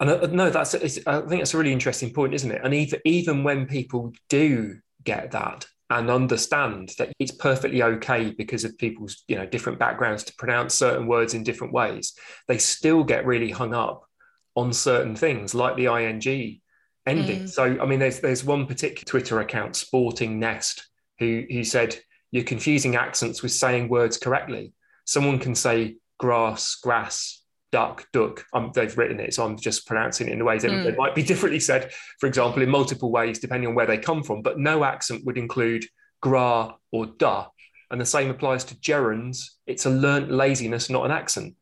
And 0.00 0.10
uh, 0.10 0.26
no, 0.26 0.50
that's 0.50 0.74
it's, 0.74 0.98
I 1.06 1.20
think 1.20 1.40
that's 1.40 1.54
a 1.54 1.58
really 1.58 1.72
interesting 1.72 2.12
point, 2.12 2.34
isn't 2.34 2.50
it? 2.50 2.60
And 2.64 2.74
even 2.74 3.00
even 3.04 3.44
when 3.44 3.66
people 3.66 4.12
do 4.28 4.78
get 5.04 5.30
that 5.32 5.66
and 5.98 6.10
understand 6.10 6.92
that 6.98 7.12
it's 7.18 7.32
perfectly 7.32 7.82
okay 7.82 8.30
because 8.30 8.64
of 8.64 8.76
people's 8.78 9.24
you 9.28 9.36
know 9.36 9.46
different 9.46 9.78
backgrounds 9.78 10.24
to 10.24 10.34
pronounce 10.36 10.74
certain 10.74 11.06
words 11.06 11.34
in 11.34 11.42
different 11.42 11.72
ways, 11.72 12.14
they 12.48 12.58
still 12.58 13.04
get 13.04 13.26
really 13.26 13.50
hung 13.50 13.74
up 13.74 14.04
on 14.54 14.72
certain 14.72 15.16
things 15.16 15.54
like 15.54 15.76
the 15.76 15.86
ing 15.86 16.60
ending. 17.06 17.44
Mm. 17.44 17.48
So 17.48 17.64
I 17.64 17.86
mean, 17.86 17.98
there's 17.98 18.20
there's 18.20 18.44
one 18.44 18.66
particular 18.66 19.04
Twitter 19.04 19.40
account, 19.40 19.76
Sporting 19.76 20.38
Nest, 20.38 20.88
who 21.18 21.44
who 21.50 21.64
said 21.64 21.98
you're 22.30 22.44
confusing 22.44 22.96
accents 22.96 23.42
with 23.42 23.52
saying 23.52 23.88
words 23.88 24.16
correctly. 24.16 24.72
Someone 25.04 25.38
can 25.38 25.54
say 25.54 25.96
grass, 26.18 26.76
grass, 26.76 27.41
duck, 27.72 28.06
duck. 28.12 28.44
Um, 28.52 28.70
they've 28.74 28.96
written 28.96 29.18
it, 29.18 29.34
so 29.34 29.44
I'm 29.44 29.58
just 29.58 29.86
pronouncing 29.86 30.28
it 30.28 30.32
in 30.32 30.38
the 30.38 30.44
ways 30.44 30.62
that 30.62 30.70
Mm. 30.70 30.84
it 30.84 30.96
might 30.96 31.14
be 31.14 31.22
differently 31.22 31.58
said, 31.60 31.90
for 32.20 32.26
example, 32.26 32.62
in 32.62 32.68
multiple 32.68 33.10
ways, 33.10 33.38
depending 33.38 33.68
on 33.68 33.74
where 33.74 33.86
they 33.86 33.98
come 33.98 34.22
from. 34.22 34.42
But 34.42 34.58
no 34.58 34.84
accent 34.84 35.24
would 35.24 35.38
include 35.38 35.86
gra 36.20 36.74
or 36.92 37.06
da. 37.06 37.46
And 37.90 38.00
the 38.00 38.06
same 38.06 38.30
applies 38.30 38.64
to 38.64 38.74
gerunds. 38.76 39.38
It's 39.66 39.86
a 39.86 39.90
learnt 39.90 40.30
laziness, 40.30 40.88
not 40.88 41.04
an 41.04 41.10
accent. 41.10 41.56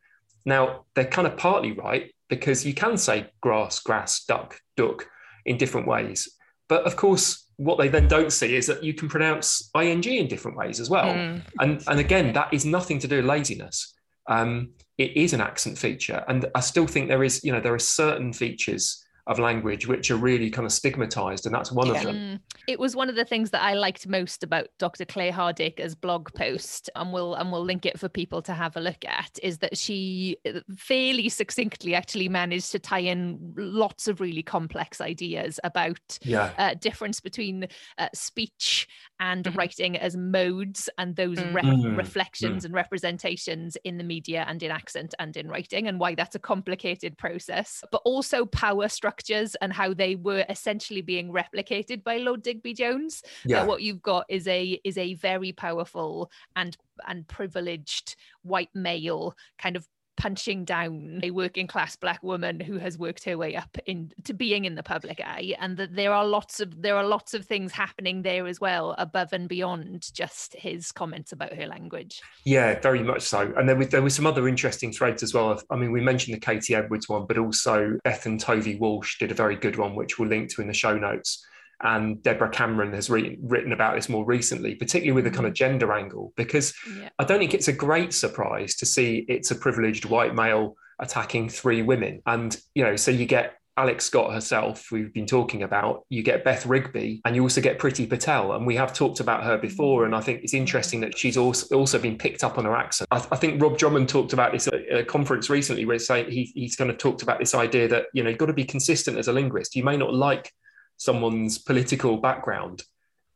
Now, 0.44 0.84
they're 0.94 1.04
kind 1.04 1.26
of 1.26 1.36
partly 1.36 1.72
right 1.72 2.12
because 2.28 2.64
you 2.66 2.74
can 2.74 2.96
say 2.96 3.26
grass, 3.40 3.80
grass, 3.80 4.24
duck, 4.24 4.58
duck 4.76 5.06
in 5.44 5.56
different 5.58 5.86
ways. 5.86 6.28
But 6.68 6.84
of 6.84 6.94
course, 6.96 7.46
what 7.56 7.78
they 7.78 7.88
then 7.88 8.08
don't 8.08 8.32
see 8.32 8.54
is 8.56 8.66
that 8.66 8.82
you 8.82 8.94
can 8.94 9.08
pronounce 9.08 9.70
ing 9.74 10.04
in 10.04 10.28
different 10.28 10.56
ways 10.56 10.80
as 10.80 10.88
well. 10.88 11.12
mm. 11.14 11.42
And, 11.58 11.82
and 11.86 12.00
again, 12.00 12.32
that 12.34 12.54
is 12.54 12.64
nothing 12.64 12.98
to 13.00 13.08
do 13.08 13.16
with 13.16 13.26
laziness. 13.26 13.94
Um, 14.28 14.70
it 15.00 15.16
is 15.16 15.32
an 15.32 15.40
accent 15.40 15.78
feature. 15.78 16.22
And 16.28 16.44
I 16.54 16.60
still 16.60 16.86
think 16.86 17.08
there 17.08 17.24
is, 17.24 17.42
you 17.42 17.52
know, 17.52 17.60
there 17.60 17.72
are 17.72 17.78
certain 17.78 18.34
features 18.34 19.02
of 19.26 19.38
language 19.38 19.86
which 19.86 20.10
are 20.10 20.16
really 20.16 20.50
kind 20.50 20.66
of 20.66 20.72
stigmatized. 20.72 21.46
And 21.46 21.54
that's 21.54 21.70
one 21.72 21.88
Yeah. 21.88 21.94
of 21.94 22.02
them. 22.04 22.16
Mm. 22.16 22.40
It 22.66 22.78
was 22.78 22.96
one 22.96 23.08
of 23.08 23.16
the 23.16 23.24
things 23.24 23.50
that 23.50 23.62
I 23.62 23.74
liked 23.74 24.06
most 24.08 24.42
about 24.42 24.68
Dr. 24.78 25.04
Claire 25.04 25.32
Hardaker's 25.32 25.94
blog 25.94 26.32
post, 26.34 26.90
and 26.96 27.12
we'll 27.12 27.34
and 27.34 27.50
we'll 27.52 27.64
link 27.64 27.86
it 27.86 27.98
for 27.98 28.08
people 28.08 28.42
to 28.42 28.52
have 28.54 28.76
a 28.76 28.80
look 28.80 29.04
at. 29.04 29.38
Is 29.42 29.58
that 29.58 29.76
she 29.76 30.36
uh, 30.46 30.60
fairly 30.76 31.28
succinctly 31.28 31.94
actually 31.94 32.28
managed 32.28 32.72
to 32.72 32.78
tie 32.78 32.98
in 33.00 33.54
lots 33.56 34.08
of 34.08 34.20
really 34.20 34.42
complex 34.42 35.00
ideas 35.00 35.58
about 35.64 35.98
Yeah. 36.22 36.52
uh, 36.58 36.74
difference 36.74 37.20
between 37.20 37.66
uh, 37.98 38.08
speech 38.14 38.88
and 39.20 39.44
Mhm. 39.44 39.56
writing 39.56 39.96
as 39.98 40.16
modes 40.16 40.88
and 40.98 41.16
those 41.16 41.38
Mm. 41.38 41.54
ref- 41.54 41.64
Mm, 41.64 41.96
reflections 41.96 42.64
and 42.64 42.74
representations 42.74 43.76
in 43.84 43.96
the 43.98 44.04
media 44.04 44.44
and 44.48 44.62
in 44.62 44.70
accent 44.70 45.14
and 45.18 45.36
in 45.36 45.48
writing 45.48 45.86
and 45.88 45.98
why 46.00 46.14
that's 46.14 46.34
a 46.34 46.38
complicated 46.38 47.16
process 47.18 47.82
but 47.92 48.02
also 48.04 48.44
power 48.46 48.88
structures 49.20 49.54
and 49.60 49.72
how 49.72 49.92
they 49.94 50.16
were 50.16 50.44
essentially 50.48 51.02
being 51.02 51.32
replicated 51.32 52.02
by 52.02 52.16
Lord 52.18 52.42
Digby 52.42 52.74
Jones 52.74 53.22
Yeah. 53.44 53.60
that 53.60 53.68
what 53.68 53.82
you've 53.82 54.02
got 54.02 54.24
is 54.28 54.48
a 54.48 54.80
is 54.84 54.98
a 54.98 55.14
very 55.14 55.52
powerful 55.52 56.30
and 56.56 56.76
and 57.06 57.26
privileged 57.28 58.16
white 58.42 58.70
male 58.74 59.34
kind 59.58 59.76
of 59.76 59.86
punching 60.16 60.64
down 60.64 61.20
a 61.22 61.30
working 61.30 61.66
class 61.66 61.96
black 61.96 62.22
woman 62.22 62.60
who 62.60 62.78
has 62.78 62.98
worked 62.98 63.24
her 63.24 63.38
way 63.38 63.56
up 63.56 63.76
into 63.86 64.34
being 64.34 64.64
in 64.64 64.74
the 64.74 64.82
public 64.82 65.20
eye 65.20 65.54
and 65.58 65.76
that 65.76 65.94
there 65.94 66.12
are 66.12 66.26
lots 66.26 66.60
of 66.60 66.82
there 66.82 66.96
are 66.96 67.04
lots 67.04 67.34
of 67.34 67.44
things 67.44 67.72
happening 67.72 68.22
there 68.22 68.46
as 68.46 68.60
well 68.60 68.94
above 68.98 69.32
and 69.32 69.48
beyond 69.48 70.10
just 70.12 70.54
his 70.54 70.92
comments 70.92 71.32
about 71.32 71.52
her 71.54 71.66
language 71.66 72.20
Yeah, 72.44 72.78
very 72.80 73.02
much 73.02 73.22
so. 73.22 73.52
And 73.56 73.68
there 73.68 73.76
was 73.76 73.88
there 73.88 74.02
were 74.02 74.10
some 74.10 74.26
other 74.26 74.48
interesting 74.48 74.92
threads 74.92 75.22
as 75.22 75.34
well. 75.34 75.60
I 75.70 75.76
mean, 75.76 75.92
we 75.92 76.00
mentioned 76.00 76.34
the 76.34 76.40
Katie 76.40 76.74
Edwards 76.74 77.08
one, 77.08 77.26
but 77.26 77.38
also 77.38 77.98
Bethan 78.04 78.38
Tovey 78.38 78.78
Walsh 78.78 79.18
did 79.18 79.30
a 79.30 79.34
very 79.34 79.56
good 79.56 79.76
one, 79.76 79.94
which 79.94 80.18
we'll 80.18 80.28
link 80.28 80.50
to 80.54 80.62
in 80.62 80.68
the 80.68 80.74
show 80.74 80.96
notes. 80.96 81.44
And 81.82 82.22
Deborah 82.22 82.50
Cameron 82.50 82.92
has 82.92 83.08
re- 83.08 83.38
written 83.42 83.72
about 83.72 83.94
this 83.96 84.08
more 84.08 84.24
recently, 84.24 84.74
particularly 84.74 85.12
with 85.12 85.24
the 85.24 85.30
kind 85.30 85.46
of 85.46 85.52
mm-hmm. 85.52 85.70
gender 85.72 85.92
angle, 85.92 86.32
because 86.36 86.74
yeah 86.98 87.08
I 87.18 87.24
don't 87.24 87.38
think 87.38 87.54
it's 87.54 87.68
a 87.68 87.72
great 87.72 88.12
surprise 88.12 88.76
to 88.76 88.86
see 88.86 89.24
it's 89.28 89.50
a 89.50 89.54
privileged 89.54 90.04
white 90.04 90.34
male 90.34 90.76
attacking 90.98 91.48
three 91.48 91.82
women. 91.82 92.22
And, 92.26 92.56
you 92.74 92.84
know, 92.84 92.96
so 92.96 93.10
you 93.10 93.26
get 93.26 93.54
Alex 93.76 94.04
Scott 94.04 94.34
herself, 94.34 94.88
we've 94.92 95.14
been 95.14 95.24
talking 95.26 95.62
about, 95.62 96.04
you 96.10 96.22
get 96.22 96.44
Beth 96.44 96.66
Rigby, 96.66 97.22
and 97.24 97.34
you 97.34 97.42
also 97.42 97.62
get 97.62 97.78
Priti 97.78 98.06
Patel. 98.06 98.52
And 98.52 98.66
we 98.66 98.76
have 98.76 98.92
talked 98.92 99.20
about 99.20 99.42
her 99.44 99.56
before. 99.56 100.04
And 100.04 100.14
I 100.14 100.20
think 100.20 100.42
it's 100.42 100.52
interesting 100.52 101.00
that 101.00 101.16
she's 101.16 101.38
also, 101.38 101.74
also 101.74 101.98
been 101.98 102.18
picked 102.18 102.44
up 102.44 102.58
on 102.58 102.66
her 102.66 102.76
accent. 102.76 103.08
I, 103.10 103.24
I 103.32 103.36
think 103.36 103.62
Rob 103.62 103.78
Drummond 103.78 104.10
talked 104.10 104.34
about 104.34 104.52
this 104.52 104.66
at 104.66 104.74
a 104.92 105.04
conference 105.04 105.48
recently 105.48 105.86
where 105.86 105.96
he's 105.96 106.08
he, 106.08 106.52
he's 106.54 106.76
kind 106.76 106.90
of 106.90 106.98
talked 106.98 107.22
about 107.22 107.38
this 107.38 107.54
idea 107.54 107.88
that, 107.88 108.06
you 108.12 108.22
know, 108.22 108.28
you've 108.28 108.38
got 108.38 108.46
to 108.46 108.52
be 108.52 108.64
consistent 108.64 109.16
as 109.16 109.28
a 109.28 109.32
linguist. 109.32 109.74
You 109.74 109.84
may 109.84 109.96
not 109.96 110.12
like 110.12 110.52
someone's 111.00 111.56
political 111.56 112.18
background, 112.18 112.82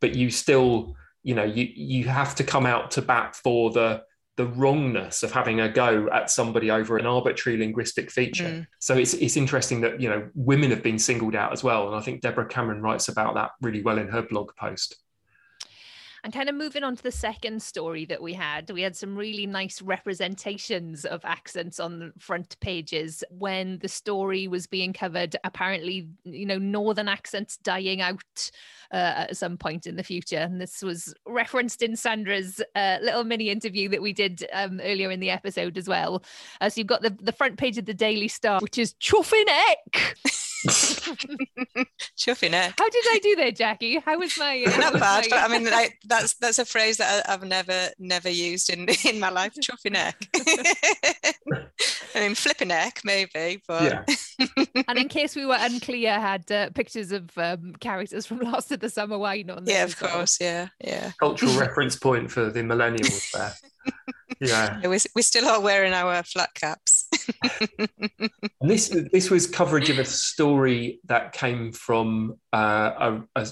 but 0.00 0.14
you 0.14 0.30
still, 0.30 0.94
you 1.22 1.34
know, 1.34 1.44
you, 1.44 1.66
you 1.74 2.04
have 2.04 2.34
to 2.34 2.44
come 2.44 2.66
out 2.66 2.90
to 2.92 3.02
bat 3.02 3.34
for 3.34 3.70
the 3.70 4.02
the 4.36 4.46
wrongness 4.46 5.22
of 5.22 5.30
having 5.30 5.60
a 5.60 5.68
go 5.68 6.08
at 6.12 6.28
somebody 6.28 6.68
over 6.68 6.98
an 6.98 7.06
arbitrary 7.06 7.56
linguistic 7.56 8.10
feature. 8.10 8.48
Mm. 8.48 8.66
So 8.80 8.96
it's 8.96 9.14
it's 9.14 9.36
interesting 9.36 9.80
that 9.80 10.00
you 10.00 10.08
know 10.08 10.28
women 10.34 10.70
have 10.70 10.82
been 10.82 10.98
singled 10.98 11.34
out 11.34 11.52
as 11.52 11.64
well, 11.64 11.86
and 11.86 11.96
I 11.96 12.00
think 12.00 12.20
Deborah 12.20 12.46
Cameron 12.46 12.82
writes 12.82 13.08
about 13.08 13.34
that 13.34 13.52
really 13.62 13.82
well 13.82 13.98
in 13.98 14.08
her 14.08 14.22
blog 14.22 14.54
post. 14.56 14.96
And 16.24 16.32
kind 16.32 16.48
of 16.48 16.54
moving 16.54 16.82
on 16.82 16.96
to 16.96 17.02
the 17.02 17.12
second 17.12 17.62
story 17.62 18.06
that 18.06 18.22
we 18.22 18.32
had, 18.32 18.70
we 18.70 18.80
had 18.80 18.96
some 18.96 19.14
really 19.14 19.46
nice 19.46 19.82
representations 19.82 21.04
of 21.04 21.22
accents 21.22 21.78
on 21.78 21.98
the 21.98 22.12
front 22.18 22.58
pages 22.60 23.22
when 23.28 23.78
the 23.80 23.88
story 23.88 24.48
was 24.48 24.66
being 24.66 24.94
covered. 24.94 25.36
Apparently, 25.44 26.08
you 26.24 26.46
know, 26.46 26.56
northern 26.56 27.08
accents 27.08 27.58
dying 27.58 28.00
out 28.00 28.50
uh, 28.90 29.26
at 29.28 29.36
some 29.36 29.58
point 29.58 29.86
in 29.86 29.96
the 29.96 30.02
future. 30.02 30.38
And 30.38 30.58
this 30.58 30.80
was 30.80 31.14
referenced 31.26 31.82
in 31.82 31.94
Sandra's 31.94 32.62
uh, 32.74 32.96
little 33.02 33.24
mini 33.24 33.50
interview 33.50 33.90
that 33.90 34.00
we 34.00 34.14
did 34.14 34.46
um, 34.54 34.80
earlier 34.82 35.10
in 35.10 35.20
the 35.20 35.30
episode 35.30 35.76
as 35.76 35.88
well. 35.88 36.24
Uh, 36.58 36.70
so 36.70 36.80
you've 36.80 36.86
got 36.86 37.02
the, 37.02 37.14
the 37.20 37.32
front 37.32 37.58
page 37.58 37.76
of 37.76 37.84
the 37.84 37.92
Daily 37.92 38.28
Star, 38.28 38.60
which 38.60 38.78
is 38.78 38.94
chuffing 38.94 39.44
eck. 39.46 40.16
chuffing 42.16 42.52
eck. 42.52 42.74
How 42.78 42.88
did 42.88 43.04
I 43.10 43.18
do 43.22 43.36
there, 43.36 43.50
Jacky? 43.50 43.98
How 43.98 44.18
was 44.18 44.38
my? 44.38 44.64
Not 44.78 44.94
bad, 44.94 45.24
my... 45.24 45.26
but 45.30 45.38
I 45.38 45.48
mean, 45.48 45.68
I, 45.68 45.90
that's 46.06 46.34
that's 46.34 46.58
a 46.58 46.64
phrase 46.64 46.96
that 46.98 47.26
I, 47.28 47.32
have 47.32 47.44
never 47.44 47.88
never 47.98 48.30
used 48.30 48.70
in 48.70 48.88
in 49.04 49.20
my 49.20 49.30
life. 49.30 49.54
Chuffing 49.60 49.96
eck. 49.96 50.28
I 52.14 52.20
mean, 52.20 52.34
flipping 52.34 52.68
neck 52.68 53.00
maybe, 53.04 53.60
but. 53.66 53.82
Yeah. 53.82 54.04
and 54.88 54.98
in 54.98 55.08
case 55.08 55.36
we 55.36 55.46
were 55.46 55.58
unclear, 55.58 56.18
had 56.18 56.50
uh, 56.50 56.70
pictures 56.70 57.12
of 57.12 57.30
um, 57.36 57.74
characters 57.80 58.26
from 58.26 58.38
Last 58.38 58.72
of 58.72 58.80
the 58.80 58.88
Summer 58.88 59.18
Wine 59.18 59.50
on 59.50 59.64
there. 59.64 59.78
Yeah, 59.78 59.84
of 59.84 59.98
course. 59.98 60.40
Yeah, 60.40 60.68
yeah. 60.82 61.12
Cultural 61.18 61.58
reference 61.58 61.96
point 61.96 62.30
for 62.30 62.50
the 62.50 62.60
millennials 62.60 63.32
there. 63.32 63.54
Yeah. 64.40 64.80
We 65.14 65.22
still 65.22 65.48
are 65.48 65.60
wearing 65.60 65.92
our 65.92 66.22
flat 66.22 66.52
caps. 66.54 67.08
this 68.60 68.88
this 69.12 69.30
was 69.30 69.46
coverage 69.46 69.90
of 69.90 69.98
a 69.98 70.04
story 70.04 71.00
that 71.04 71.32
came 71.32 71.72
from 71.72 72.38
uh, 72.52 72.90
a, 73.36 73.40
a 73.40 73.48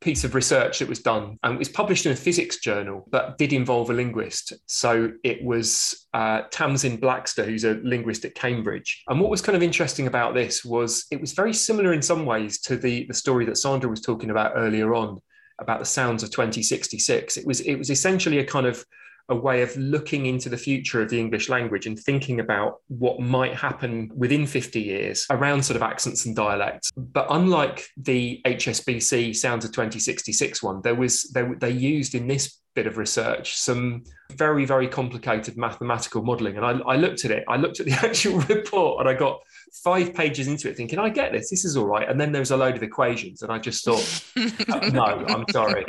piece 0.00 0.24
of 0.24 0.34
research 0.34 0.80
that 0.80 0.88
was 0.88 0.98
done 0.98 1.38
and 1.42 1.54
it 1.54 1.58
was 1.58 1.68
published 1.68 2.06
in 2.06 2.12
a 2.12 2.16
physics 2.16 2.58
journal 2.58 3.06
but 3.10 3.38
did 3.38 3.52
involve 3.52 3.88
a 3.88 3.92
linguist 3.92 4.52
so 4.66 5.12
it 5.22 5.42
was 5.44 6.08
uh, 6.12 6.42
Tamsin 6.50 6.98
Blaxter 6.98 7.44
who's 7.44 7.64
a 7.64 7.74
linguist 7.84 8.24
at 8.24 8.34
cambridge 8.34 9.04
and 9.08 9.20
what 9.20 9.30
was 9.30 9.40
kind 9.40 9.54
of 9.54 9.62
interesting 9.62 10.08
about 10.08 10.34
this 10.34 10.64
was 10.64 11.06
it 11.12 11.20
was 11.20 11.32
very 11.32 11.54
similar 11.54 11.92
in 11.92 12.02
some 12.02 12.26
ways 12.26 12.60
to 12.62 12.76
the, 12.76 13.04
the 13.06 13.14
story 13.14 13.44
that 13.44 13.56
sandra 13.56 13.88
was 13.88 14.00
talking 14.00 14.30
about 14.30 14.52
earlier 14.56 14.92
on 14.92 15.20
about 15.60 15.78
the 15.78 15.86
sounds 15.86 16.24
of 16.24 16.30
2066 16.30 17.36
it 17.36 17.46
was 17.46 17.60
it 17.60 17.76
was 17.76 17.88
essentially 17.88 18.38
a 18.38 18.44
kind 18.44 18.66
of 18.66 18.84
a 19.28 19.34
way 19.36 19.62
of 19.62 19.76
looking 19.76 20.26
into 20.26 20.48
the 20.48 20.56
future 20.56 21.00
of 21.00 21.08
the 21.08 21.18
English 21.18 21.48
language 21.48 21.86
and 21.86 21.98
thinking 21.98 22.40
about 22.40 22.80
what 22.88 23.20
might 23.20 23.54
happen 23.54 24.10
within 24.14 24.46
50 24.46 24.80
years 24.80 25.26
around 25.30 25.64
sort 25.64 25.76
of 25.76 25.82
accents 25.82 26.26
and 26.26 26.36
dialects. 26.36 26.90
But 26.96 27.26
unlike 27.30 27.86
the 27.96 28.40
HSBC 28.44 29.36
Sounds 29.36 29.64
of 29.64 29.72
2066 29.72 30.62
one, 30.62 30.82
there 30.82 30.94
was 30.94 31.22
they, 31.34 31.44
they 31.58 31.70
used 31.70 32.14
in 32.14 32.26
this 32.26 32.58
bit 32.74 32.86
of 32.86 32.96
research 32.96 33.54
some 33.56 34.02
very 34.36 34.64
very 34.64 34.88
complicated 34.88 35.56
mathematical 35.56 36.22
modeling 36.22 36.56
and 36.56 36.64
I, 36.64 36.72
I 36.86 36.96
looked 36.96 37.24
at 37.24 37.30
it 37.30 37.44
i 37.48 37.56
looked 37.56 37.80
at 37.80 37.86
the 37.86 37.92
actual 38.06 38.38
report 38.40 39.00
and 39.00 39.08
i 39.08 39.14
got 39.14 39.40
five 39.72 40.12
pages 40.14 40.48
into 40.48 40.68
it 40.68 40.76
thinking, 40.76 40.98
I 40.98 41.08
get 41.08 41.32
this, 41.32 41.50
this 41.50 41.64
is 41.64 41.76
all 41.76 41.86
right. 41.86 42.08
And 42.08 42.20
then 42.20 42.30
there 42.30 42.40
was 42.40 42.50
a 42.50 42.56
load 42.56 42.76
of 42.76 42.82
equations, 42.82 43.42
and 43.42 43.50
I 43.50 43.58
just 43.58 43.84
thought, 43.84 44.24
uh, 44.68 44.88
no, 44.92 45.04
I'm 45.04 45.44
sorry. 45.50 45.84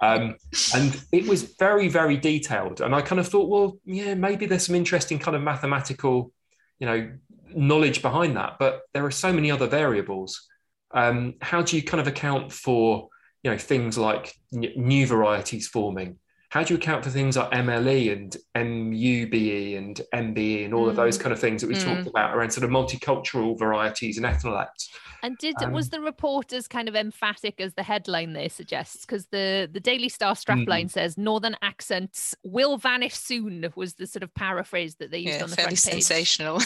Um, 0.00 0.36
and 0.74 1.02
it 1.12 1.26
was 1.26 1.54
very, 1.58 1.88
very 1.88 2.16
detailed. 2.16 2.80
And 2.80 2.94
I 2.94 3.00
kind 3.00 3.18
of 3.18 3.28
thought, 3.28 3.48
well, 3.48 3.78
yeah, 3.84 4.14
maybe 4.14 4.46
there's 4.46 4.66
some 4.66 4.74
interesting 4.74 5.18
kind 5.18 5.36
of 5.36 5.42
mathematical, 5.42 6.32
you 6.78 6.86
know, 6.86 7.10
knowledge 7.54 8.02
behind 8.02 8.36
that. 8.36 8.56
But 8.58 8.82
there 8.92 9.04
are 9.06 9.10
so 9.10 9.32
many 9.32 9.50
other 9.50 9.66
variables. 9.66 10.46
Um, 10.92 11.34
how 11.40 11.62
do 11.62 11.76
you 11.76 11.82
kind 11.82 12.00
of 12.00 12.06
account 12.06 12.52
for, 12.52 13.08
you 13.42 13.50
know, 13.50 13.58
things 13.58 13.96
like 13.96 14.34
new 14.52 15.06
varieties 15.06 15.68
forming? 15.68 16.18
How 16.52 16.62
do 16.62 16.74
you 16.74 16.78
account 16.78 17.02
for 17.02 17.08
things 17.08 17.34
like 17.34 17.50
MLE 17.50 18.12
and 18.12 18.36
MUBE 18.54 19.78
and 19.78 20.02
MBE 20.14 20.66
and 20.66 20.74
all 20.74 20.84
mm. 20.84 20.90
of 20.90 20.96
those 20.96 21.16
mm. 21.16 21.22
kind 21.22 21.32
of 21.32 21.38
things 21.38 21.62
that 21.62 21.68
we 21.68 21.74
mm. 21.74 21.82
talked 21.82 22.06
about 22.06 22.36
around 22.36 22.50
sort 22.50 22.64
of 22.64 22.70
multicultural 22.70 23.58
varieties 23.58 24.18
and 24.18 24.26
ethnolects? 24.26 24.90
And 25.22 25.38
did 25.38 25.54
um, 25.62 25.72
was 25.72 25.88
the 25.88 26.02
report 26.02 26.52
as 26.52 26.68
kind 26.68 26.90
of 26.90 26.94
emphatic 26.94 27.58
as 27.58 27.72
the 27.72 27.82
headline 27.82 28.34
there 28.34 28.50
suggests? 28.50 29.06
Because 29.06 29.24
the 29.28 29.66
the 29.72 29.80
Daily 29.80 30.10
Star 30.10 30.34
strapline 30.34 30.84
mm. 30.84 30.90
says 30.90 31.16
Northern 31.16 31.56
accents 31.62 32.34
will 32.44 32.76
vanish 32.76 33.14
soon 33.14 33.72
was 33.74 33.94
the 33.94 34.06
sort 34.06 34.22
of 34.22 34.34
paraphrase 34.34 34.96
that 34.96 35.10
they 35.10 35.20
used 35.20 35.38
yeah, 35.38 35.44
on 35.44 35.48
the 35.48 35.56
fairly 35.56 35.76
front 35.76 35.94
page. 35.94 36.04
sensational. 36.04 36.60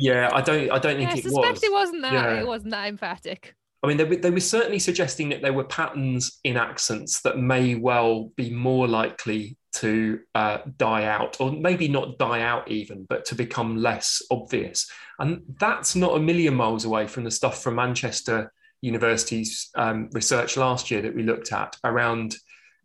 yeah, 0.00 0.30
I 0.32 0.40
don't 0.40 0.70
I 0.70 0.78
don't 0.78 0.96
think 0.96 1.10
yeah, 1.10 1.16
it 1.16 1.18
I 1.18 1.28
suspect 1.28 1.52
was. 1.56 1.62
it 1.62 1.72
wasn't 1.72 2.02
that. 2.02 2.12
Yeah. 2.14 2.40
It 2.40 2.46
wasn't 2.46 2.70
that 2.70 2.88
emphatic. 2.88 3.54
I 3.82 3.86
mean, 3.86 3.96
they 3.96 4.04
were, 4.04 4.16
they 4.16 4.30
were 4.30 4.40
certainly 4.40 4.78
suggesting 4.78 5.30
that 5.30 5.40
there 5.40 5.54
were 5.54 5.64
patterns 5.64 6.38
in 6.44 6.56
accents 6.56 7.22
that 7.22 7.38
may 7.38 7.76
well 7.76 8.30
be 8.36 8.50
more 8.50 8.86
likely 8.86 9.56
to 9.76 10.20
uh, 10.34 10.58
die 10.76 11.04
out, 11.04 11.40
or 11.40 11.52
maybe 11.52 11.88
not 11.88 12.18
die 12.18 12.42
out 12.42 12.70
even, 12.70 13.06
but 13.08 13.24
to 13.26 13.34
become 13.34 13.76
less 13.76 14.20
obvious. 14.30 14.90
And 15.18 15.42
that's 15.58 15.96
not 15.96 16.16
a 16.16 16.20
million 16.20 16.54
miles 16.54 16.84
away 16.84 17.06
from 17.06 17.24
the 17.24 17.30
stuff 17.30 17.62
from 17.62 17.76
Manchester 17.76 18.52
University's 18.82 19.70
um, 19.76 20.10
research 20.12 20.56
last 20.56 20.90
year 20.90 21.02
that 21.02 21.14
we 21.14 21.22
looked 21.22 21.52
at 21.52 21.76
around 21.84 22.36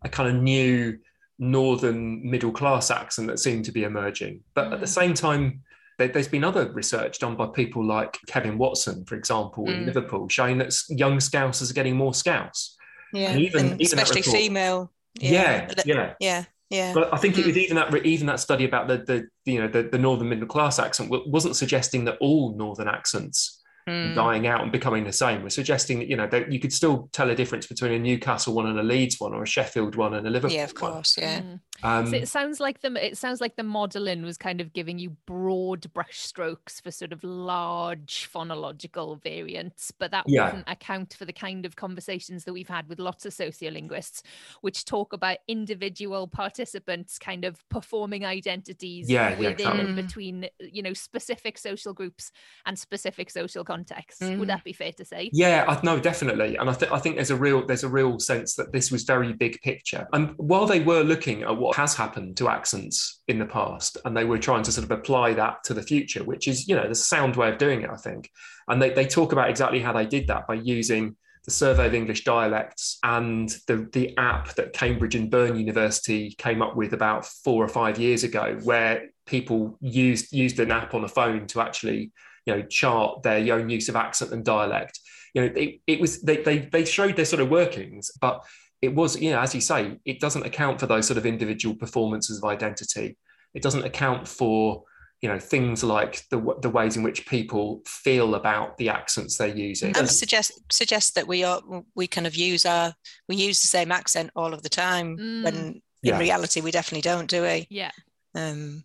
a 0.03 0.09
kind 0.09 0.29
of 0.29 0.41
new 0.41 0.97
northern 1.39 2.29
middle 2.29 2.51
class 2.51 2.91
accent 2.91 3.27
that 3.27 3.39
seemed 3.39 3.65
to 3.65 3.71
be 3.71 3.83
emerging. 3.83 4.41
But 4.53 4.71
at 4.71 4.79
the 4.79 4.85
mm. 4.85 4.89
same 4.89 5.13
time, 5.13 5.61
there's 5.97 6.27
been 6.27 6.43
other 6.43 6.71
research 6.71 7.19
done 7.19 7.35
by 7.35 7.47
people 7.47 7.85
like 7.85 8.19
Kevin 8.27 8.57
Watson, 8.57 9.05
for 9.05 9.15
example, 9.15 9.65
mm. 9.65 9.73
in 9.73 9.85
Liverpool, 9.85 10.27
showing 10.29 10.57
that 10.59 10.73
young 10.89 11.17
Scousers 11.17 11.71
are 11.71 11.73
getting 11.73 11.95
more 11.95 12.13
Scouse. 12.13 12.75
Yeah, 13.13 13.31
and 13.31 13.41
even, 13.41 13.65
and 13.71 13.81
even 13.81 13.99
especially 13.99 14.21
report, 14.21 14.37
female. 14.37 14.91
Yeah, 15.19 15.69
yeah, 15.77 15.83
yeah, 15.85 16.13
yeah. 16.19 16.45
yeah. 16.69 16.93
But 16.93 17.13
I 17.13 17.17
think 17.17 17.35
mm. 17.35 17.39
it 17.39 17.45
was 17.45 17.57
even 17.57 17.75
that 17.77 17.95
even 18.05 18.27
that 18.27 18.39
study 18.39 18.65
about 18.65 18.87
the 18.87 18.97
the 18.97 19.27
you 19.51 19.61
know 19.61 19.67
the, 19.67 19.83
the 19.83 19.97
northern 19.97 20.29
middle 20.29 20.47
class 20.47 20.79
accent 20.79 21.11
wasn't 21.27 21.55
suggesting 21.55 22.05
that 22.05 22.17
all 22.19 22.55
northern 22.55 22.87
accents 22.87 23.61
mm. 23.87 24.15
dying 24.15 24.47
out 24.47 24.61
and 24.61 24.71
becoming 24.71 25.03
the 25.03 25.13
same. 25.13 25.43
We're 25.43 25.49
suggesting 25.49 25.99
that 25.99 26.07
you 26.07 26.15
know 26.15 26.27
that 26.27 26.51
you 26.51 26.59
could 26.59 26.73
still 26.73 27.09
tell 27.11 27.29
a 27.29 27.35
difference 27.35 27.67
between 27.67 27.91
a 27.93 27.99
Newcastle 27.99 28.53
one 28.53 28.67
and 28.67 28.79
a 28.79 28.83
Leeds 28.83 29.19
one, 29.19 29.33
or 29.33 29.43
a 29.43 29.47
Sheffield 29.47 29.95
one 29.95 30.13
and 30.13 30.25
a 30.27 30.29
Liverpool. 30.29 30.55
Yeah, 30.55 30.63
of 30.63 30.75
course, 30.75 31.17
one. 31.17 31.27
yeah. 31.27 31.41
Mm. 31.41 31.59
Um, 31.83 32.07
so 32.07 32.15
it 32.15 32.27
sounds 32.27 32.59
like 32.59 32.81
the 32.81 33.05
it 33.05 33.17
sounds 33.17 33.41
like 33.41 33.55
the 33.57 33.63
modelling 33.63 34.23
was 34.23 34.37
kind 34.37 34.61
of 34.61 34.71
giving 34.73 34.97
you 34.97 35.11
broad 35.25 35.91
brush 35.93 36.19
strokes 36.19 36.79
for 36.79 36.89
sort 36.89 37.11
of 37.11 37.23
large 37.23 38.29
phonological 38.33 39.21
variants, 39.21 39.91
but 39.91 40.11
that 40.11 40.23
yeah. 40.27 40.45
wouldn't 40.45 40.69
account 40.69 41.13
for 41.13 41.25
the 41.25 41.33
kind 41.33 41.65
of 41.65 41.75
conversations 41.75 42.45
that 42.45 42.53
we've 42.53 42.69
had 42.69 42.87
with 42.87 42.99
lots 42.99 43.25
of 43.25 43.33
sociolinguists, 43.33 44.21
which 44.61 44.85
talk 44.85 45.11
about 45.11 45.37
individual 45.47 46.27
participants 46.27 47.19
kind 47.19 47.43
of 47.43 47.67
performing 47.69 48.25
identities 48.25 49.09
yeah, 49.09 49.37
within 49.37 49.59
yeah, 49.59 49.79
and 49.79 49.95
between 49.95 50.47
you 50.59 50.81
know 50.81 50.93
specific 50.93 51.57
social 51.57 51.93
groups 51.93 52.31
and 52.65 52.79
specific 52.79 53.29
social 53.29 53.63
context. 53.75 54.21
Mm. 54.21 54.39
Would 54.39 54.49
that 54.49 54.63
be 54.63 54.73
fair 54.73 54.91
to 54.93 55.05
say? 55.05 55.29
Yeah, 55.33 55.65
I, 55.67 55.79
no, 55.83 55.99
definitely. 55.99 56.55
And 56.57 56.69
I 56.69 56.73
think 56.73 56.91
I 56.91 56.99
think 56.99 57.15
there's 57.15 57.31
a 57.31 57.35
real 57.35 57.65
there's 57.65 57.83
a 57.83 57.89
real 57.89 58.19
sense 58.19 58.55
that 58.55 58.71
this 58.71 58.91
was 58.91 59.03
very 59.03 59.33
big 59.33 59.61
picture. 59.61 60.07
And 60.13 60.33
while 60.37 60.65
they 60.65 60.79
were 60.79 61.03
looking 61.03 61.43
at 61.43 61.57
what 61.57 61.75
has 61.75 61.95
happened 61.95 62.37
to 62.37 62.49
accents 62.49 63.21
in 63.27 63.39
the 63.39 63.45
past, 63.45 63.97
and 64.05 64.15
they 64.15 64.25
were 64.25 64.37
trying 64.37 64.63
to 64.63 64.71
sort 64.71 64.85
of 64.85 64.91
apply 64.91 65.33
that 65.33 65.63
to 65.65 65.73
the 65.73 65.83
future, 65.83 66.23
which 66.23 66.47
is 66.47 66.67
you 66.67 66.75
know 66.75 66.87
the 66.87 66.95
sound 66.95 67.35
way 67.35 67.49
of 67.49 67.57
doing 67.57 67.81
it, 67.81 67.89
I 67.89 67.97
think. 67.97 68.29
And 68.67 68.81
they 68.81 68.91
they 68.91 69.05
talk 69.05 69.31
about 69.31 69.49
exactly 69.49 69.81
how 69.81 69.93
they 69.93 70.05
did 70.05 70.27
that 70.27 70.47
by 70.47 70.55
using 70.55 71.15
the 71.45 71.51
Survey 71.51 71.85
of 71.85 71.93
English 71.93 72.23
Dialects 72.23 72.97
and 73.03 73.47
the, 73.67 73.87
the 73.93 74.17
app 74.17 74.55
that 74.55 74.73
Cambridge 74.73 75.13
and 75.13 75.29
Bern 75.29 75.55
University 75.55 76.33
came 76.39 76.63
up 76.63 76.75
with 76.75 76.91
about 76.93 77.23
four 77.23 77.63
or 77.63 77.67
five 77.67 77.99
years 77.99 78.23
ago, 78.23 78.57
where 78.63 79.09
people 79.27 79.77
used 79.79 80.33
used 80.33 80.59
an 80.59 80.71
app 80.71 80.93
on 80.95 81.03
a 81.03 81.07
phone 81.07 81.45
to 81.47 81.61
actually 81.61 82.11
you 82.45 82.55
know 82.55 82.61
chart 82.63 83.23
their 83.23 83.53
own 83.53 83.69
use 83.69 83.89
of 83.89 83.95
accent 83.95 84.31
and 84.31 84.43
dialect. 84.45 84.99
You 85.33 85.41
know 85.41 85.53
it, 85.55 85.81
it 85.87 85.99
was 85.99 86.21
they, 86.21 86.37
they 86.37 86.59
they 86.59 86.85
showed 86.85 87.15
their 87.15 87.25
sort 87.25 87.41
of 87.41 87.49
workings 87.49 88.11
but 88.21 88.45
it 88.81 88.93
was 88.93 89.19
you 89.19 89.31
know 89.31 89.39
as 89.39 89.55
you 89.55 89.61
say 89.61 89.97
it 90.05 90.19
doesn't 90.19 90.45
account 90.45 90.79
for 90.79 90.87
those 90.87 91.07
sort 91.07 91.17
of 91.17 91.25
individual 91.25 91.75
performances 91.75 92.37
of 92.37 92.43
identity. 92.45 93.17
It 93.53 93.63
doesn't 93.63 93.85
account 93.85 94.27
for 94.27 94.83
you 95.21 95.29
know 95.29 95.39
things 95.39 95.83
like 95.83 96.23
the 96.29 96.55
the 96.61 96.69
ways 96.69 96.97
in 96.97 97.03
which 97.03 97.25
people 97.25 97.81
feel 97.87 98.35
about 98.35 98.77
the 98.77 98.89
accents 98.89 99.37
they're 99.37 99.47
using. 99.47 99.95
And 99.97 100.09
suggest 100.09 100.51
suggest 100.71 101.15
that 101.15 101.27
we 101.27 101.43
are 101.43 101.61
we 101.95 102.07
kind 102.07 102.27
of 102.27 102.35
use 102.35 102.65
our 102.65 102.93
we 103.27 103.35
use 103.35 103.61
the 103.61 103.67
same 103.67 103.91
accent 103.91 104.29
all 104.35 104.53
of 104.53 104.61
the 104.61 104.69
time 104.69 105.17
mm. 105.17 105.43
when 105.43 105.55
in 105.55 105.81
yeah. 106.03 106.19
reality 106.19 106.61
we 106.61 106.71
definitely 106.71 107.01
don't 107.01 107.29
do 107.29 107.41
we? 107.41 107.65
Yeah. 107.69 107.91
Um 108.35 108.83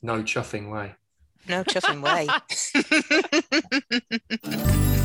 no 0.00 0.22
chuffing 0.22 0.70
way 0.72 0.94
no 1.48 1.64
chuffing 1.64 2.02
way. 2.02 2.28